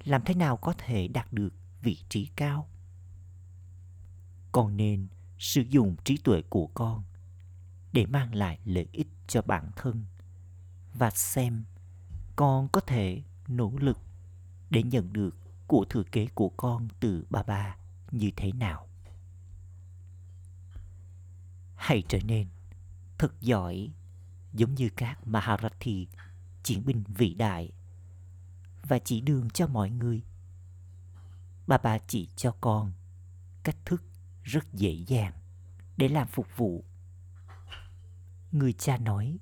làm 0.03 0.21
thế 0.25 0.33
nào 0.33 0.57
có 0.57 0.73
thể 0.77 1.07
đạt 1.07 1.33
được 1.33 1.53
vị 1.81 1.97
trí 2.09 2.25
cao? 2.25 2.69
Con 4.51 4.77
nên 4.77 5.07
sử 5.39 5.61
dụng 5.61 5.95
trí 6.03 6.17
tuệ 6.17 6.41
của 6.49 6.67
con 6.67 7.03
để 7.93 8.05
mang 8.05 8.35
lại 8.35 8.59
lợi 8.65 8.87
ích 8.91 9.07
cho 9.27 9.41
bản 9.41 9.71
thân 9.75 10.05
và 10.93 11.11
xem 11.11 11.63
con 12.35 12.69
có 12.69 12.81
thể 12.81 13.23
nỗ 13.47 13.73
lực 13.79 13.99
để 14.69 14.83
nhận 14.83 15.13
được 15.13 15.35
của 15.67 15.85
thừa 15.89 16.03
kế 16.03 16.27
của 16.33 16.49
con 16.49 16.87
từ 16.99 17.25
ba 17.29 17.43
ba 17.43 17.75
như 18.11 18.31
thế 18.35 18.51
nào. 18.51 18.87
Hãy 21.75 22.03
trở 22.07 22.19
nên 22.25 22.47
thật 23.17 23.41
giỏi 23.41 23.89
giống 24.53 24.75
như 24.75 24.89
các 24.95 25.27
Maharathi, 25.27 26.07
chiến 26.63 26.85
binh 26.85 27.03
vĩ 27.07 27.33
đại 27.33 27.71
và 28.87 28.99
chỉ 28.99 29.21
đường 29.21 29.49
cho 29.49 29.67
mọi 29.67 29.89
người. 29.89 30.23
Bà 31.67 31.77
bà 31.77 31.97
chỉ 31.97 32.29
cho 32.35 32.55
con 32.61 32.91
cách 33.63 33.77
thức 33.85 34.03
rất 34.43 34.73
dễ 34.73 34.91
dàng 34.91 35.33
để 35.97 36.07
làm 36.07 36.27
phục 36.27 36.47
vụ. 36.57 36.83
Người 38.51 38.73
cha 38.73 38.97
nói, 38.97 39.37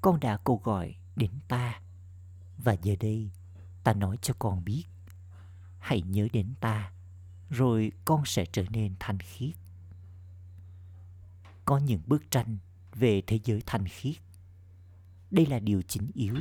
con 0.00 0.20
đã 0.20 0.36
cầu 0.36 0.60
gọi 0.64 0.94
đến 1.16 1.30
ta 1.48 1.80
và 2.58 2.72
giờ 2.72 2.94
đây 3.00 3.30
ta 3.84 3.92
nói 3.92 4.18
cho 4.22 4.34
con 4.38 4.64
biết. 4.64 4.84
Hãy 5.78 6.02
nhớ 6.02 6.28
đến 6.32 6.54
ta, 6.60 6.92
rồi 7.50 7.92
con 8.04 8.22
sẽ 8.26 8.46
trở 8.52 8.64
nên 8.70 8.94
thanh 8.98 9.18
khiết. 9.18 9.56
Có 11.64 11.78
những 11.78 12.02
bức 12.06 12.30
tranh 12.30 12.58
về 12.98 13.22
thế 13.26 13.38
giới 13.44 13.62
thanh 13.66 13.84
khiết. 13.88 14.16
Đây 15.30 15.46
là 15.46 15.58
điều 15.58 15.82
chính 15.82 16.10
yếu. 16.14 16.34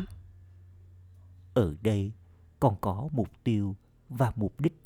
Ở 1.54 1.76
đây 1.82 2.12
còn 2.60 2.76
có 2.82 3.10
mục 3.12 3.30
tiêu 3.44 3.76
và 4.10 4.32
mục 4.36 4.60
đích. 4.60 4.82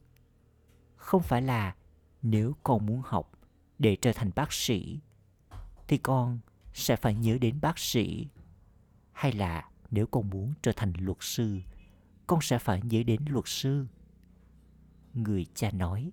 Không 0.95 1.23
phải 1.23 1.41
là 1.41 1.75
nếu 2.21 2.55
con 2.63 2.85
muốn 2.85 3.01
học 3.05 3.31
để 3.79 3.97
trở 4.01 4.11
thành 4.15 4.31
bác 4.35 4.53
sĩ, 4.53 4.99
thì 5.87 5.97
con 5.97 6.39
sẽ 6.73 6.95
phải 6.95 7.15
nhớ 7.15 7.37
đến 7.41 7.61
bác 7.61 7.79
sĩ 7.79 8.27
hay 9.11 9.31
là 9.31 9.69
nếu 9.91 10.07
con 10.07 10.29
muốn 10.29 10.53
trở 10.61 10.71
thành 10.75 10.93
luật 10.99 11.17
sư, 11.21 11.59
con 12.27 12.41
sẽ 12.41 12.59
phải 12.59 12.81
nhớ 12.83 13.03
đến 13.03 13.21
luật 13.29 13.45
sư 13.47 13.87
người 15.13 15.45
cha 15.55 15.71
nói, 15.71 16.11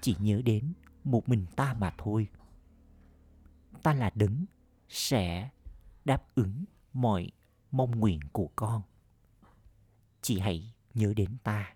chỉ 0.00 0.16
nhớ 0.18 0.42
đến 0.44 0.72
một 1.04 1.28
mình 1.28 1.46
ta 1.56 1.74
mà 1.74 1.94
thôi 1.98 2.28
ta 3.82 3.94
là 3.94 4.10
đấng 4.14 4.44
sẽ 4.88 5.50
đáp 6.04 6.22
ứng 6.34 6.64
mọi 6.92 7.30
mong 7.70 7.90
nguyện 7.90 8.20
của 8.32 8.50
con 8.56 8.82
chỉ 10.22 10.38
hãy 10.38 10.74
nhớ 10.94 11.12
đến 11.16 11.36
ta 11.44 11.74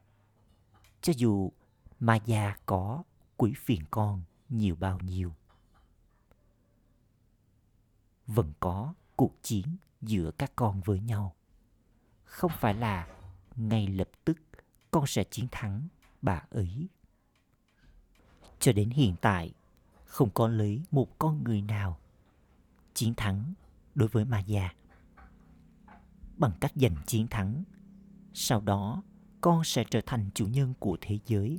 cho 1.02 1.12
dù 1.16 1.52
mà 2.00 2.16
già 2.26 2.56
có 2.66 3.02
quỷ 3.37 3.52
phiền 3.56 3.85
con 3.90 4.23
nhiều 4.49 4.76
bao 4.76 4.99
nhiêu. 4.99 5.35
Vẫn 8.26 8.52
có 8.61 8.94
cuộc 9.16 9.35
chiến 9.42 9.76
giữa 10.00 10.30
các 10.38 10.52
con 10.56 10.80
với 10.80 11.00
nhau. 11.00 11.37
Không 12.25 12.52
phải 12.61 12.75
là 12.75 13.09
ngay 13.56 13.87
lập 13.87 14.09
tức 14.25 14.38
con 14.90 15.06
sẽ 15.06 15.25
chiến 15.25 15.47
thắng 15.52 15.88
bà 16.23 16.42
ấy. 16.50 16.88
Cho 18.59 18.73
đến 18.73 18.90
hiện 18.90 19.14
tại, 19.21 19.54
không 20.12 20.31
có 20.31 20.49
lấy 20.49 20.83
một 20.90 21.19
con 21.19 21.45
người 21.45 21.62
nào. 21.62 21.99
Chiến 22.95 23.14
thắng 23.14 23.54
đối 23.95 24.09
với 24.09 24.25
ma 24.25 24.40
già 24.40 24.71
bằng 26.37 26.52
cách 26.61 26.73
giành 26.75 26.97
chiến 27.07 27.28
thắng, 27.28 27.64
sau 28.35 28.61
đó 28.61 29.02
con 29.40 29.64
sẽ 29.64 29.85
trở 29.90 30.00
thành 30.07 30.31
chủ 30.35 30.47
nhân 30.47 30.75
của 30.78 30.97
thế 31.00 31.19
giới. 31.26 31.59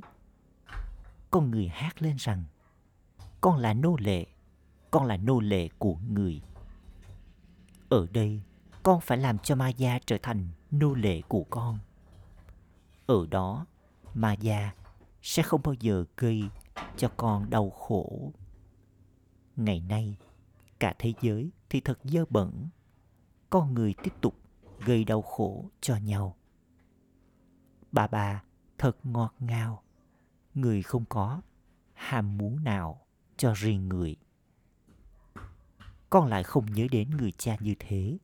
Con 1.30 1.50
người 1.50 1.68
hát 1.68 2.02
lên 2.02 2.16
rằng, 2.18 2.44
con 3.40 3.58
là 3.58 3.74
nô 3.74 3.96
lệ, 3.96 4.26
con 4.90 5.04
là 5.04 5.16
nô 5.16 5.40
lệ 5.40 5.68
của 5.78 5.96
người. 5.96 6.40
Ở 7.88 8.06
đây, 8.12 8.42
con 8.82 9.00
phải 9.00 9.18
làm 9.18 9.38
cho 9.38 9.54
ma 9.54 9.68
gia 9.68 9.98
trở 10.06 10.16
thành 10.22 10.48
nô 10.70 10.94
lệ 10.94 11.20
của 11.28 11.44
con. 11.50 11.78
Ở 13.06 13.26
đó, 13.30 13.66
ma 14.14 14.32
gia 14.32 14.72
sẽ 15.22 15.42
không 15.42 15.60
bao 15.64 15.74
giờ 15.74 16.04
gây 16.16 16.42
cho 16.96 17.08
con 17.16 17.50
đau 17.50 17.70
khổ 17.70 18.32
ngày 19.56 19.80
nay 19.80 20.16
cả 20.80 20.94
thế 20.98 21.12
giới 21.20 21.50
thì 21.70 21.80
thật 21.80 21.98
dơ 22.04 22.24
bẩn. 22.30 22.68
Con 23.50 23.74
người 23.74 23.94
tiếp 24.02 24.12
tục 24.20 24.34
gây 24.84 25.04
đau 25.04 25.22
khổ 25.22 25.70
cho 25.80 25.96
nhau. 25.96 26.36
Bà 27.92 28.06
bà 28.06 28.42
thật 28.78 28.96
ngọt 29.06 29.34
ngào. 29.38 29.82
Người 30.54 30.82
không 30.82 31.04
có 31.04 31.42
ham 31.92 32.38
muốn 32.38 32.64
nào 32.64 33.06
cho 33.36 33.52
riêng 33.56 33.88
người. 33.88 34.16
Con 36.10 36.28
lại 36.28 36.42
không 36.42 36.66
nhớ 36.72 36.86
đến 36.90 37.10
người 37.10 37.32
cha 37.32 37.56
như 37.60 37.74
thế. 37.78 38.18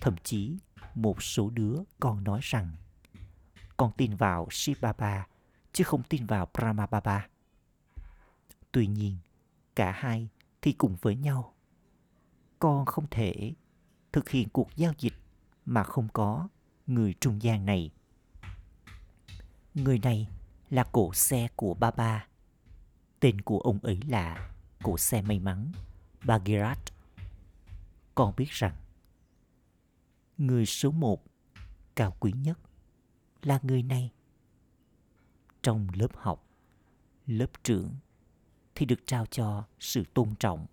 Thậm 0.00 0.16
chí 0.22 0.58
một 0.94 1.22
số 1.22 1.50
đứa 1.50 1.76
còn 2.00 2.24
nói 2.24 2.40
rằng 2.42 2.72
con 3.76 3.92
tin 3.96 4.16
vào 4.16 4.48
Shiv 4.50 4.80
Baba 4.80 5.26
chứ 5.72 5.84
không 5.84 6.02
tin 6.02 6.26
vào 6.26 6.48
Brahma 6.54 6.86
Baba. 6.86 7.26
Tuy 8.72 8.86
nhiên, 8.86 9.16
cả 9.76 9.92
hai 9.92 10.28
thì 10.62 10.72
cùng 10.72 10.96
với 11.02 11.16
nhau. 11.16 11.54
Con 12.58 12.86
không 12.86 13.06
thể 13.10 13.52
thực 14.12 14.28
hiện 14.28 14.48
cuộc 14.48 14.76
giao 14.76 14.92
dịch 14.98 15.14
mà 15.66 15.84
không 15.84 16.08
có 16.12 16.48
người 16.86 17.14
trung 17.20 17.42
gian 17.42 17.66
này. 17.66 17.90
Người 19.74 19.98
này 19.98 20.28
là 20.70 20.84
cổ 20.92 21.14
xe 21.14 21.48
của 21.56 21.74
Baba. 21.74 22.26
Tên 23.20 23.40
của 23.40 23.58
ông 23.58 23.78
ấy 23.78 24.00
là 24.08 24.50
cổ 24.82 24.98
xe 24.98 25.22
may 25.22 25.38
mắn 25.38 25.72
Bagirat. 26.24 26.78
Con 28.14 28.34
biết 28.36 28.50
rằng 28.50 28.74
người 30.38 30.66
số 30.66 30.90
một 30.90 31.24
cao 31.96 32.16
quý 32.20 32.32
nhất 32.32 32.58
là 33.42 33.58
người 33.62 33.82
này. 33.82 34.12
Trong 35.62 35.86
lớp 35.94 36.16
học, 36.16 36.46
lớp 37.26 37.50
trưởng 37.62 37.94
thì 38.76 38.86
được 38.86 39.00
trao 39.06 39.26
cho 39.26 39.64
sự 39.80 40.04
tôn 40.14 40.34
trọng. 40.38 40.66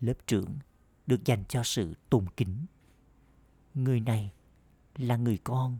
Lớp 0.00 0.14
trưởng 0.26 0.58
được 1.06 1.24
dành 1.24 1.44
cho 1.48 1.62
sự 1.62 1.94
tôn 2.10 2.26
kính. 2.36 2.66
Người 3.74 4.00
này 4.00 4.32
là 4.96 5.16
người 5.16 5.38
con 5.44 5.78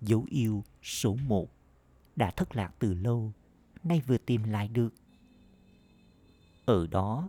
dấu 0.00 0.26
yêu 0.30 0.64
số 0.82 1.16
một 1.26 1.48
đã 2.16 2.30
thất 2.30 2.56
lạc 2.56 2.72
từ 2.78 2.94
lâu, 2.94 3.32
nay 3.84 4.02
vừa 4.06 4.18
tìm 4.18 4.44
lại 4.44 4.68
được. 4.68 4.94
Ở 6.64 6.86
đó, 6.86 7.28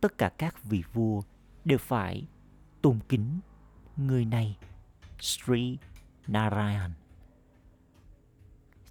tất 0.00 0.18
cả 0.18 0.28
các 0.38 0.64
vị 0.64 0.82
vua 0.92 1.22
đều 1.64 1.78
phải 1.78 2.26
tôn 2.82 2.98
kính 3.08 3.40
người 3.96 4.24
này, 4.24 4.56
Sri 5.20 5.78
Narayan. 6.26 6.92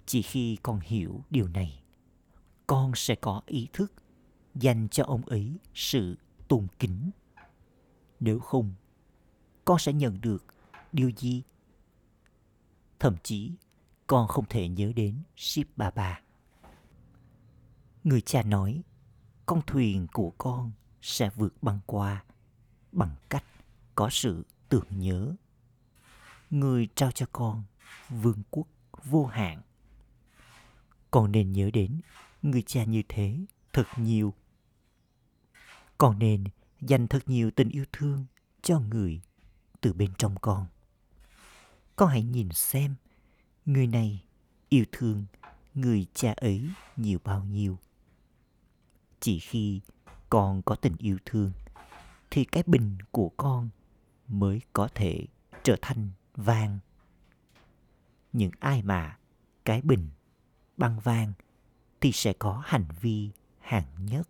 Chỉ 0.06 0.22
khi 0.22 0.56
con 0.62 0.80
hiểu 0.80 1.24
điều 1.30 1.48
này, 1.48 1.82
con 2.68 2.92
sẽ 2.94 3.14
có 3.14 3.42
ý 3.46 3.68
thức 3.72 3.92
dành 4.54 4.88
cho 4.88 5.04
ông 5.04 5.22
ấy 5.22 5.58
sự 5.74 6.16
tôn 6.48 6.66
kính. 6.78 7.10
Nếu 8.20 8.38
không, 8.38 8.74
con 9.64 9.78
sẽ 9.78 9.92
nhận 9.92 10.20
được 10.20 10.44
điều 10.92 11.10
gì? 11.16 11.42
Thậm 12.98 13.16
chí, 13.22 13.52
con 14.06 14.28
không 14.28 14.44
thể 14.48 14.68
nhớ 14.68 14.92
đến 14.96 15.22
ship 15.36 15.66
bà 15.76 15.90
bà 15.90 16.20
Người 18.04 18.20
cha 18.20 18.42
nói, 18.42 18.82
con 19.46 19.62
thuyền 19.66 20.06
của 20.12 20.30
con 20.38 20.72
sẽ 21.02 21.30
vượt 21.30 21.62
băng 21.62 21.80
qua 21.86 22.24
bằng 22.92 23.16
cách 23.28 23.44
có 23.94 24.08
sự 24.10 24.46
tưởng 24.68 24.86
nhớ. 24.90 25.34
Người 26.50 26.88
trao 26.94 27.10
cho 27.10 27.26
con 27.32 27.62
vương 28.08 28.42
quốc 28.50 28.66
vô 29.04 29.26
hạn. 29.26 29.62
Con 31.10 31.32
nên 31.32 31.52
nhớ 31.52 31.70
đến 31.72 32.00
người 32.50 32.62
cha 32.62 32.84
như 32.84 33.02
thế, 33.08 33.38
thật 33.72 33.86
nhiều. 33.96 34.34
Con 35.98 36.18
nên 36.18 36.44
dành 36.80 37.08
thật 37.08 37.22
nhiều 37.26 37.50
tình 37.50 37.68
yêu 37.68 37.84
thương 37.92 38.24
cho 38.62 38.80
người 38.80 39.20
từ 39.80 39.92
bên 39.92 40.10
trong 40.18 40.34
con. 40.40 40.66
Con 41.96 42.08
hãy 42.08 42.22
nhìn 42.22 42.48
xem 42.52 42.94
người 43.66 43.86
này 43.86 44.24
yêu 44.68 44.84
thương 44.92 45.26
người 45.74 46.06
cha 46.14 46.32
ấy 46.36 46.70
nhiều 46.96 47.18
bao 47.24 47.44
nhiêu. 47.44 47.78
Chỉ 49.20 49.38
khi 49.38 49.80
con 50.30 50.62
có 50.62 50.74
tình 50.74 50.96
yêu 50.98 51.18
thương, 51.24 51.52
thì 52.30 52.44
cái 52.44 52.62
bình 52.66 52.98
của 53.10 53.28
con 53.28 53.68
mới 54.28 54.60
có 54.72 54.88
thể 54.94 55.26
trở 55.62 55.76
thành 55.82 56.10
vàng. 56.34 56.78
Những 58.32 58.50
ai 58.60 58.82
mà 58.82 59.18
cái 59.64 59.82
bình 59.82 60.08
bằng 60.76 61.00
vàng 61.00 61.32
thì 62.00 62.12
sẽ 62.12 62.32
có 62.32 62.62
hành 62.64 62.84
vi 63.00 63.30
hạng 63.58 64.06
nhất. 64.06 64.28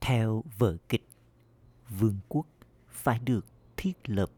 Theo 0.00 0.44
vở 0.58 0.76
kịch, 0.88 1.08
vương 1.88 2.18
quốc 2.28 2.46
phải 2.88 3.18
được 3.18 3.46
thiết 3.76 3.92
lập. 4.04 4.30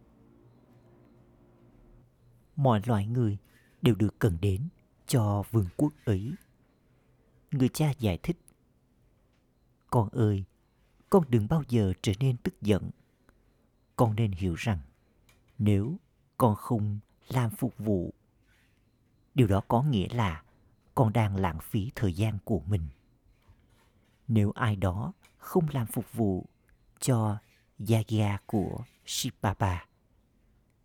Mọi 2.57 2.81
loại 2.87 3.07
người 3.07 3.39
đều 3.83 3.95
được 3.95 4.19
cần 4.19 4.39
đến 4.41 4.69
cho 5.07 5.43
vương 5.51 5.69
quốc 5.77 5.93
ấy. 6.05 6.33
Người 7.51 7.69
cha 7.69 7.93
giải 7.99 8.19
thích. 8.23 8.37
Con 9.91 10.09
ơi, 10.09 10.45
con 11.11 11.25
đừng 11.29 11.49
bao 11.49 11.63
giờ 11.69 11.93
trở 12.03 12.13
nên 12.21 12.37
tức 12.37 12.63
giận. 12.63 12.91
Con 13.97 14.17
nên 14.17 14.33
hiểu 14.33 14.55
rằng 14.55 14.79
nếu 15.59 15.97
con 16.37 16.55
không 16.55 16.99
làm 17.29 17.51
phục 17.51 17.79
vụ, 17.79 18.15
điều 19.35 19.47
đó 19.47 19.61
có 19.69 19.83
nghĩa 19.83 20.09
là 20.09 20.43
con 20.99 21.13
đang 21.13 21.37
lãng 21.37 21.59
phí 21.61 21.91
thời 21.95 22.13
gian 22.13 22.39
của 22.45 22.61
mình. 22.61 22.89
Nếu 24.29 24.51
ai 24.51 24.77
đó 24.77 25.13
không 25.37 25.69
làm 25.73 25.87
phục 25.87 26.13
vụ 26.13 26.47
cho 27.01 27.39
Yagya 27.89 28.39
của 28.47 28.85
Shibaba, 29.07 29.87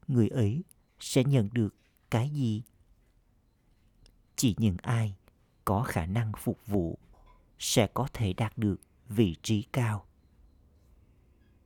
người 0.08 0.28
ấy 0.28 0.64
sẽ 1.00 1.24
nhận 1.24 1.50
được 1.54 1.76
cái 2.12 2.30
gì? 2.30 2.64
Chỉ 4.36 4.56
những 4.58 4.78
ai 4.82 5.16
có 5.66 5.84
khả 5.84 6.06
năng 6.06 6.32
phục 6.38 6.68
vụ 6.68 6.98
sẽ 7.60 7.88
có 7.94 8.08
thể 8.14 8.34
đạt 8.34 8.58
được 8.58 8.82
vị 9.10 9.36
trí 9.42 9.62
cao. 9.62 10.06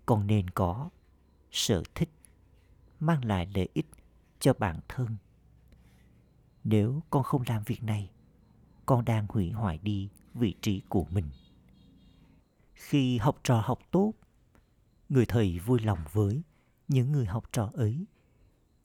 Con 0.05 0.27
nên 0.27 0.49
có 0.49 0.89
sở 1.51 1.83
thích 1.95 2.09
mang 2.99 3.25
lại 3.25 3.51
lợi 3.55 3.69
ích 3.73 3.87
cho 4.39 4.53
bản 4.53 4.79
thân. 4.87 5.17
Nếu 6.63 7.03
con 7.09 7.23
không 7.23 7.43
làm 7.47 7.63
việc 7.63 7.83
này, 7.83 8.09
con 8.87 9.05
đang 9.05 9.25
hủy 9.29 9.51
hoại 9.51 9.77
đi 9.77 10.09
vị 10.33 10.55
trí 10.61 10.81
của 10.89 11.05
mình. 11.11 11.25
Khi 12.73 13.17
học 13.17 13.39
trò 13.43 13.61
học 13.65 13.79
tốt, 13.91 14.13
người 15.09 15.25
thầy 15.25 15.59
vui 15.59 15.79
lòng 15.79 15.99
với 16.11 16.41
những 16.87 17.11
người 17.11 17.25
học 17.25 17.43
trò 17.51 17.71
ấy 17.73 18.05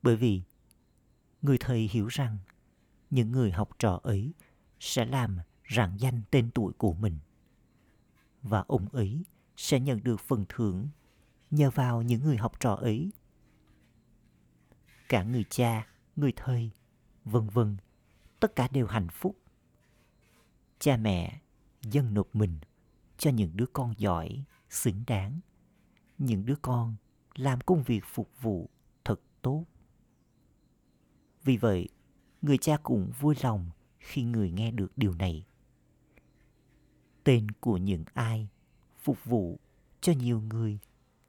bởi 0.03 0.17
vì 0.17 0.43
người 1.43 1.59
thầy 1.59 1.89
hiểu 1.93 2.07
rằng 2.07 2.39
những 3.11 3.33
người 3.33 3.51
học 3.51 3.71
trò 3.79 4.01
ấy 4.03 4.33
sẽ 4.81 5.05
làm 5.05 5.39
rạng 5.69 5.97
danh 5.99 6.23
tên 6.31 6.51
tuổi 6.51 6.73
của 6.73 6.93
mình 6.93 7.19
và 8.43 8.65
ông 8.69 8.89
ấy 8.89 9.25
sẽ 9.57 9.81
nhận 9.81 10.01
được 10.05 10.21
phần 10.21 10.45
thưởng 10.49 10.89
nhờ 11.51 11.71
vào 11.71 12.03
những 12.03 12.23
người 12.23 12.37
học 12.37 12.61
trò 12.61 12.75
ấy 12.75 13.13
cả 15.09 15.23
người 15.23 15.45
cha 15.51 15.87
người 16.17 16.33
thầy 16.37 16.71
vân 17.25 17.49
vân 17.49 17.77
tất 18.41 18.57
cả 18.57 18.69
đều 18.69 18.87
hạnh 18.87 19.09
phúc 19.09 19.37
cha 20.83 20.97
mẹ 20.97 21.41
dâng 21.83 22.15
nộp 22.15 22.35
mình 22.35 22.59
cho 23.19 23.31
những 23.31 23.51
đứa 23.57 23.67
con 23.73 23.95
giỏi, 23.99 24.45
xứng 24.71 25.05
đáng. 25.07 25.41
Những 26.19 26.47
đứa 26.47 26.55
con 26.63 26.97
làm 27.35 27.61
công 27.61 27.83
việc 27.83 28.05
phục 28.07 28.31
vụ 28.41 28.71
thật 29.05 29.21
tốt. 29.43 29.65
Vì 31.45 31.57
vậy, 31.57 31.89
người 32.43 32.59
cha 32.59 32.77
cũng 32.83 33.13
vui 33.21 33.35
lòng 33.43 33.71
khi 33.99 34.23
người 34.23 34.51
nghe 34.51 34.71
được 34.71 34.93
điều 34.97 35.15
này. 35.15 35.47
Tên 37.25 37.51
của 37.51 37.77
những 37.77 38.05
ai 38.15 38.49
phục 38.99 39.25
vụ 39.25 39.61
cho 40.01 40.13
nhiều 40.13 40.41
người 40.41 40.79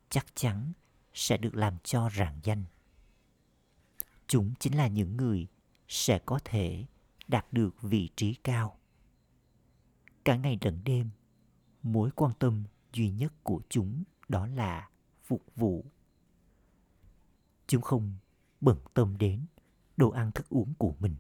chắc 0.09 0.25
chắn 0.35 0.73
sẽ 1.13 1.37
được 1.37 1.55
làm 1.55 1.77
cho 1.83 2.09
rạng 2.17 2.39
danh. 2.43 2.63
Chúng 4.27 4.53
chính 4.59 4.77
là 4.77 4.87
những 4.87 5.17
người 5.17 5.47
sẽ 5.87 6.19
có 6.19 6.39
thể 6.43 6.85
đạt 7.27 7.45
được 7.51 7.81
vị 7.81 8.09
trí 8.15 8.33
cao 8.33 8.77
cả 10.23 10.35
ngày 10.35 10.57
lẫn 10.61 10.81
đêm, 10.83 11.09
mối 11.83 12.09
quan 12.15 12.31
tâm 12.39 12.63
duy 12.93 13.09
nhất 13.09 13.33
của 13.43 13.61
chúng 13.69 14.03
đó 14.29 14.47
là 14.47 14.89
phục 15.23 15.43
vụ. 15.55 15.85
Chúng 17.67 17.81
không 17.81 18.13
bận 18.61 18.77
tâm 18.93 19.17
đến 19.17 19.45
đồ 19.97 20.09
ăn 20.09 20.31
thức 20.31 20.49
uống 20.49 20.73
của 20.77 20.95
mình. 20.99 21.15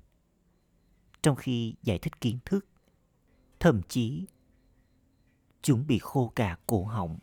Trong 1.21 1.35
khi 1.35 1.75
giải 1.83 1.99
thích 1.99 2.21
kiến 2.21 2.39
thức, 2.45 2.67
thậm 3.59 3.81
chí 3.87 4.25
chúng 5.61 5.87
bị 5.87 5.99
khô 5.99 6.31
cả 6.35 6.57
cổ 6.67 6.85
họng. 6.85 7.17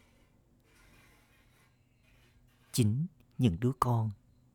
Chính 2.72 3.06
những 3.38 3.56
đứa 3.60 3.72
con 3.80 4.10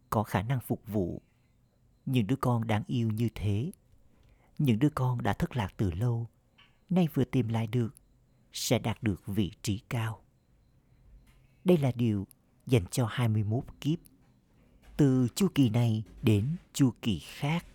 có 0.09 0.23
khả 0.23 0.41
năng 0.41 0.59
phục 0.59 0.88
vụ, 0.88 1.21
những 2.05 2.27
đứa 2.27 2.35
con 2.35 2.67
đáng 2.67 2.83
yêu 2.88 3.09
như 3.11 3.29
thế, 3.35 3.71
những 4.57 4.79
đứa 4.79 4.89
con 4.95 5.21
đã 5.21 5.33
thất 5.33 5.55
lạc 5.55 5.73
từ 5.77 5.91
lâu 5.91 6.27
nay 6.89 7.08
vừa 7.13 7.24
tìm 7.24 7.48
lại 7.48 7.67
được, 7.67 7.95
sẽ 8.54 8.80
đạt 8.80 9.04
được 9.04 9.26
vị 9.26 9.52
trí 9.62 9.80
cao. 9.89 10.21
Đây 11.63 11.78
là 11.78 11.91
điều 11.95 12.28
dành 12.67 12.86
cho 12.91 13.08
21 13.12 13.63
kiếp, 13.82 14.00
từ 14.98 15.28
chu 15.36 15.48
kỳ 15.56 15.69
này 15.69 16.04
đến 16.21 16.56
chu 16.74 16.93
kỳ 17.02 17.19
khác. 17.19 17.65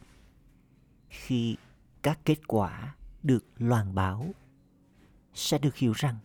Khi 1.09 1.57
các 2.03 2.21
kết 2.25 2.49
quả 2.49 2.95
được 3.23 3.45
loan 3.57 3.95
báo, 3.95 4.35
sẽ 5.35 5.59
được 5.59 5.77
hiểu 5.77 5.93
rằng 5.93 6.17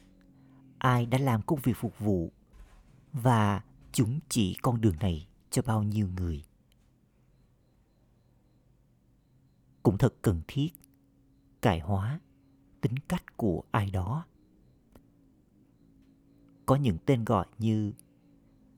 ai 0.77 1.05
đã 1.05 1.17
làm 1.17 1.41
công 1.41 1.59
việc 1.63 1.77
phục 1.77 1.99
vụ 1.99 2.31
và 3.13 3.63
chúng 3.91 4.19
chỉ 4.29 4.55
con 4.61 4.81
đường 4.81 4.95
này 4.99 5.27
cho 5.49 5.61
bao 5.61 5.83
nhiêu 5.83 6.07
người. 6.07 6.43
Cũng 9.83 9.97
thật 9.97 10.13
cần 10.21 10.41
thiết 10.47 10.69
cải 11.61 11.79
hóa 11.79 12.19
tính 12.85 12.99
cách 12.99 13.37
của 13.37 13.63
ai 13.71 13.89
đó. 13.91 14.25
Có 16.65 16.75
những 16.75 16.97
tên 17.05 17.25
gọi 17.25 17.45
như 17.57 17.93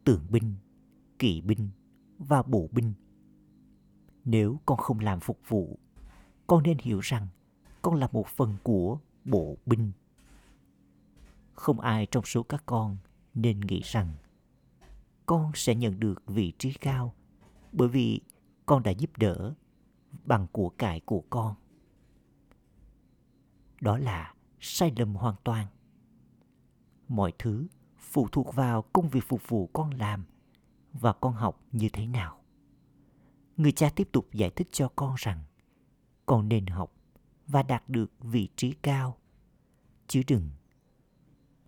tưởng 0.03 0.21
binh, 0.29 0.55
kỵ 1.19 1.41
binh 1.41 1.69
và 2.17 2.43
bộ 2.43 2.69
binh. 2.71 2.93
Nếu 4.25 4.59
con 4.65 4.77
không 4.77 4.99
làm 4.99 5.19
phục 5.19 5.39
vụ, 5.47 5.79
con 6.47 6.63
nên 6.63 6.77
hiểu 6.77 6.99
rằng 6.99 7.27
con 7.81 7.95
là 7.95 8.09
một 8.11 8.27
phần 8.27 8.57
của 8.63 8.99
bộ 9.25 9.57
binh. 9.65 9.91
Không 11.53 11.79
ai 11.79 12.05
trong 12.05 12.25
số 12.25 12.43
các 12.43 12.63
con 12.65 12.97
nên 13.33 13.59
nghĩ 13.59 13.81
rằng 13.85 14.13
con 15.25 15.51
sẽ 15.55 15.75
nhận 15.75 15.99
được 15.99 16.23
vị 16.27 16.53
trí 16.57 16.73
cao 16.73 17.13
bởi 17.71 17.87
vì 17.87 18.21
con 18.65 18.83
đã 18.83 18.91
giúp 18.91 19.17
đỡ 19.17 19.53
bằng 20.25 20.47
của 20.51 20.69
cải 20.69 20.99
của 20.99 21.23
con 21.29 21.55
đó 23.81 23.97
là 23.97 24.33
sai 24.59 24.93
lầm 24.95 25.15
hoàn 25.15 25.35
toàn. 25.43 25.67
Mọi 27.07 27.33
thứ 27.39 27.67
phụ 27.99 28.27
thuộc 28.31 28.55
vào 28.55 28.81
công 28.81 29.09
việc 29.09 29.23
phục 29.27 29.41
vụ 29.47 29.67
con 29.67 29.89
làm 29.89 30.25
và 30.93 31.13
con 31.13 31.33
học 31.33 31.61
như 31.71 31.89
thế 31.93 32.07
nào. 32.07 32.43
Người 33.57 33.71
cha 33.71 33.89
tiếp 33.95 34.09
tục 34.11 34.27
giải 34.33 34.49
thích 34.49 34.67
cho 34.71 34.89
con 34.95 35.15
rằng 35.17 35.43
con 36.25 36.49
nên 36.49 36.67
học 36.67 36.93
và 37.47 37.63
đạt 37.63 37.89
được 37.89 38.11
vị 38.19 38.49
trí 38.55 38.71
cao, 38.71 39.17
chứ 40.07 40.21
đừng 40.27 40.49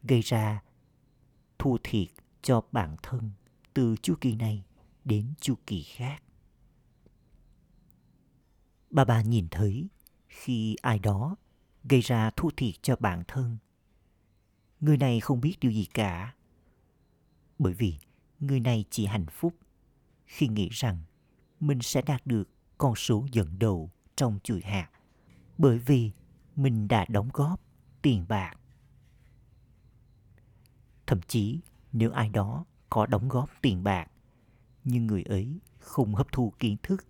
gây 0.03 0.21
ra 0.21 0.63
thua 1.59 1.77
thiệt 1.83 2.07
cho 2.41 2.61
bản 2.71 2.95
thân 3.03 3.31
từ 3.73 3.95
chu 4.01 4.15
kỳ 4.21 4.35
này 4.35 4.63
đến 5.05 5.33
chu 5.41 5.55
kỳ 5.67 5.83
khác. 5.83 6.23
Bà 8.89 9.05
bà 9.05 9.21
nhìn 9.21 9.47
thấy 9.51 9.87
khi 10.27 10.75
ai 10.81 10.99
đó 10.99 11.35
gây 11.83 12.01
ra 12.01 12.29
thu 12.35 12.51
thiệt 12.57 12.75
cho 12.81 12.95
bản 12.99 13.23
thân. 13.27 13.57
Người 14.79 14.97
này 14.97 15.19
không 15.19 15.41
biết 15.41 15.55
điều 15.59 15.71
gì 15.71 15.85
cả. 15.93 16.33
Bởi 17.59 17.73
vì 17.73 17.97
người 18.39 18.59
này 18.59 18.85
chỉ 18.89 19.05
hạnh 19.05 19.25
phúc 19.31 19.53
khi 20.25 20.47
nghĩ 20.47 20.69
rằng 20.71 20.99
mình 21.59 21.81
sẽ 21.81 22.01
đạt 22.01 22.27
được 22.27 22.49
con 22.77 22.95
số 22.95 23.25
dẫn 23.31 23.59
đầu 23.59 23.91
trong 24.15 24.39
chuỗi 24.43 24.61
hạt, 24.61 24.89
bởi 25.57 25.79
vì 25.79 26.11
mình 26.55 26.87
đã 26.87 27.05
đóng 27.09 27.29
góp 27.33 27.61
tiền 28.01 28.25
bạc. 28.29 28.53
Thậm 31.07 31.19
chí 31.27 31.59
nếu 31.91 32.11
ai 32.11 32.29
đó 32.29 32.65
có 32.89 33.05
đóng 33.05 33.29
góp 33.29 33.49
tiền 33.61 33.83
bạc, 33.83 34.11
nhưng 34.83 35.07
người 35.07 35.23
ấy 35.23 35.59
không 35.79 36.15
hấp 36.15 36.31
thu 36.31 36.53
kiến 36.59 36.77
thức 36.83 37.05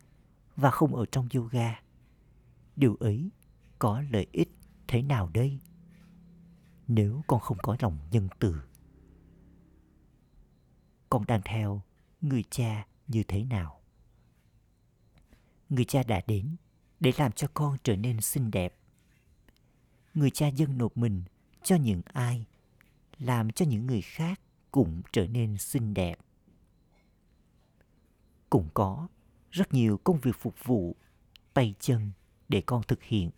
và 0.55 0.71
không 0.71 0.95
ở 0.95 1.05
trong 1.05 1.27
yoga, 1.36 1.79
điều 2.75 2.95
ấy 2.95 3.29
có 3.79 4.03
lợi 4.10 4.27
ích 4.32 4.59
thế 4.89 5.02
nào 5.02 5.30
đây? 5.34 5.60
Nếu 6.88 7.21
con 7.28 7.39
không 7.39 7.58
có 7.62 7.75
lòng 7.80 7.97
nhân 8.12 8.28
từ, 8.39 8.62
con 11.10 11.25
đang 11.28 11.41
theo 11.45 11.82
người 12.21 12.43
cha 12.49 12.88
như 13.08 13.23
thế 13.28 13.43
nào? 13.43 13.82
Người 15.69 15.86
cha 15.86 16.04
đã 16.04 16.21
đến 16.28 16.56
để 16.99 17.12
làm 17.17 17.32
cho 17.32 17.47
con 17.54 17.78
trở 17.84 17.95
nên 17.95 18.21
xinh 18.21 18.52
đẹp. 18.52 18.75
Người 20.13 20.30
cha 20.30 20.47
dâng 20.47 20.78
nộp 20.78 20.97
mình 20.97 21.23
cho 21.63 21.75
những 21.75 22.02
ai, 22.06 22.45
làm 23.17 23.52
cho 23.52 23.65
những 23.65 23.88
người 23.88 24.02
khác 24.02 24.41
cũng 24.71 25.02
trở 25.12 25.28
nên 25.28 25.58
xinh 25.58 25.93
đẹp. 25.93 26.19
Cũng 28.49 28.69
có 28.73 29.08
rất 29.52 29.73
nhiều 29.73 29.97
công 30.04 30.19
việc 30.19 30.36
phục 30.39 30.56
vụ 30.63 30.95
tay 31.54 31.75
chân 31.80 32.12
để 32.49 32.62
con 32.62 32.82
thực 32.88 33.04
hiện 33.04 33.32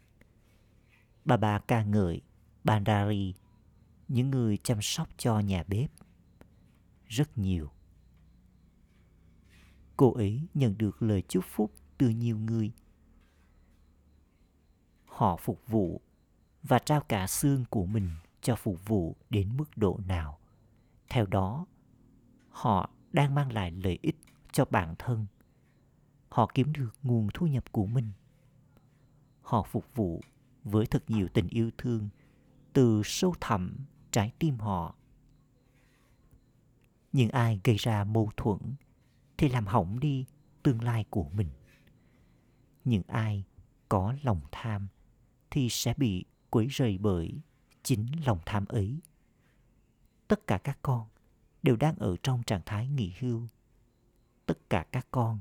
bà 1.26 1.38
bà 1.38 1.60
ca 1.60 1.84
ngợi 1.84 2.22
bandari 2.64 3.34
những 4.08 4.32
người 4.32 4.58
chăm 4.58 4.82
sóc 4.82 5.10
cho 5.18 5.40
nhà 5.40 5.64
bếp. 5.68 5.92
Rất 7.08 7.38
nhiều. 7.38 7.72
Cô 9.98 10.14
ấy 10.14 10.48
nhận 10.54 10.78
được 10.78 11.02
lời 11.02 11.24
chúc 11.28 11.44
phúc 11.48 11.74
từ 11.98 12.10
nhiều 12.10 12.38
người. 12.38 12.72
Họ 15.06 15.36
phục 15.36 15.68
vụ 15.68 16.02
và 16.64 16.80
trao 16.80 17.02
cả 17.02 17.28
xương 17.28 17.66
của 17.70 17.86
mình 17.86 18.10
cho 18.42 18.56
phục 18.56 18.86
vụ 18.86 19.16
đến 19.30 19.58
mức 19.58 19.78
độ 19.78 20.00
nào. 20.06 20.40
Theo 21.10 21.26
đó, 21.26 21.66
họ 22.50 22.90
đang 23.12 23.36
mang 23.36 23.52
lại 23.52 23.72
lợi 23.72 24.00
ích 24.02 24.16
cho 24.52 24.66
bản 24.66 24.96
thân. 25.00 25.26
Họ 26.30 26.52
kiếm 26.54 26.74
được 26.74 26.90
nguồn 27.04 27.28
thu 27.34 27.48
nhập 27.48 27.72
của 27.72 27.86
mình. 27.86 28.12
Họ 29.42 29.64
phục 29.64 29.86
vụ 29.96 30.22
với 30.64 30.86
thật 30.86 31.04
nhiều 31.08 31.28
tình 31.34 31.48
yêu 31.48 31.72
thương 31.78 32.10
từ 32.74 33.02
sâu 33.06 33.34
thẳm 33.42 33.76
trái 34.12 34.32
tim 34.40 34.58
họ. 34.58 34.96
Những 37.12 37.30
ai 37.30 37.62
gây 37.64 37.76
ra 37.76 38.04
mâu 38.04 38.32
thuẫn 38.38 38.60
thì 39.38 39.50
làm 39.50 39.68
hỏng 39.68 40.00
đi 40.00 40.26
tương 40.64 40.84
lai 40.84 41.06
của 41.10 41.30
mình. 41.30 41.50
Những 42.86 43.04
ai 43.08 43.44
có 43.90 44.16
lòng 44.24 44.42
tham 44.52 44.88
thì 45.52 45.70
sẽ 45.70 45.94
bị 45.98 46.26
quấy 46.50 46.68
rầy 46.72 46.98
bởi 46.98 47.42
chính 47.84 48.08
lòng 48.26 48.40
tham 48.46 48.66
ấy. 48.66 49.00
Tất 50.28 50.48
cả 50.48 50.58
các 50.58 50.80
con 50.82 51.08
đều 51.64 51.76
đang 51.76 51.96
ở 51.96 52.16
trong 52.24 52.44
trạng 52.44 52.62
thái 52.66 52.88
nghỉ 52.88 53.14
hưu. 53.20 53.48
Tất 54.46 54.70
cả 54.70 54.86
các 54.92 55.08
con 55.12 55.40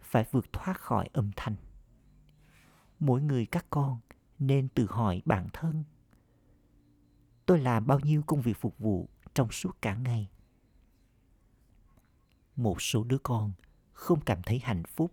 phải 0.00 0.26
vượt 0.30 0.52
thoát 0.52 0.80
khỏi 0.80 1.08
âm 1.12 1.30
thanh. 1.36 1.56
Mỗi 3.00 3.22
người 3.22 3.46
các 3.46 3.66
con 3.70 3.98
nên 4.46 4.68
tự 4.68 4.86
hỏi 4.90 5.22
bản 5.24 5.48
thân. 5.52 5.84
Tôi 7.46 7.58
làm 7.58 7.86
bao 7.86 8.00
nhiêu 8.00 8.22
công 8.26 8.42
việc 8.42 8.56
phục 8.60 8.78
vụ 8.78 9.08
trong 9.34 9.50
suốt 9.50 9.82
cả 9.82 9.94
ngày? 9.94 10.28
Một 12.56 12.82
số 12.82 13.04
đứa 13.04 13.18
con 13.18 13.52
không 13.92 14.20
cảm 14.20 14.42
thấy 14.42 14.58
hạnh 14.58 14.82
phúc, 14.84 15.12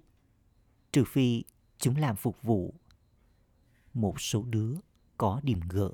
trừ 0.92 1.04
phi 1.04 1.44
chúng 1.78 1.98
làm 1.98 2.16
phục 2.16 2.42
vụ. 2.42 2.74
Một 3.94 4.22
số 4.22 4.44
đứa 4.44 4.76
có 5.18 5.42
điểm 5.44 5.60
gỡ 5.70 5.92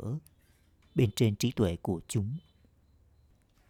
bên 0.96 1.10
trên 1.16 1.36
trí 1.36 1.52
tuệ 1.52 1.76
của 1.76 2.02
chúng 2.08 2.38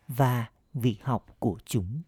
và 0.08 0.50
việc 0.74 0.98
học 1.02 1.36
của 1.40 1.60
chúng. 1.66 2.02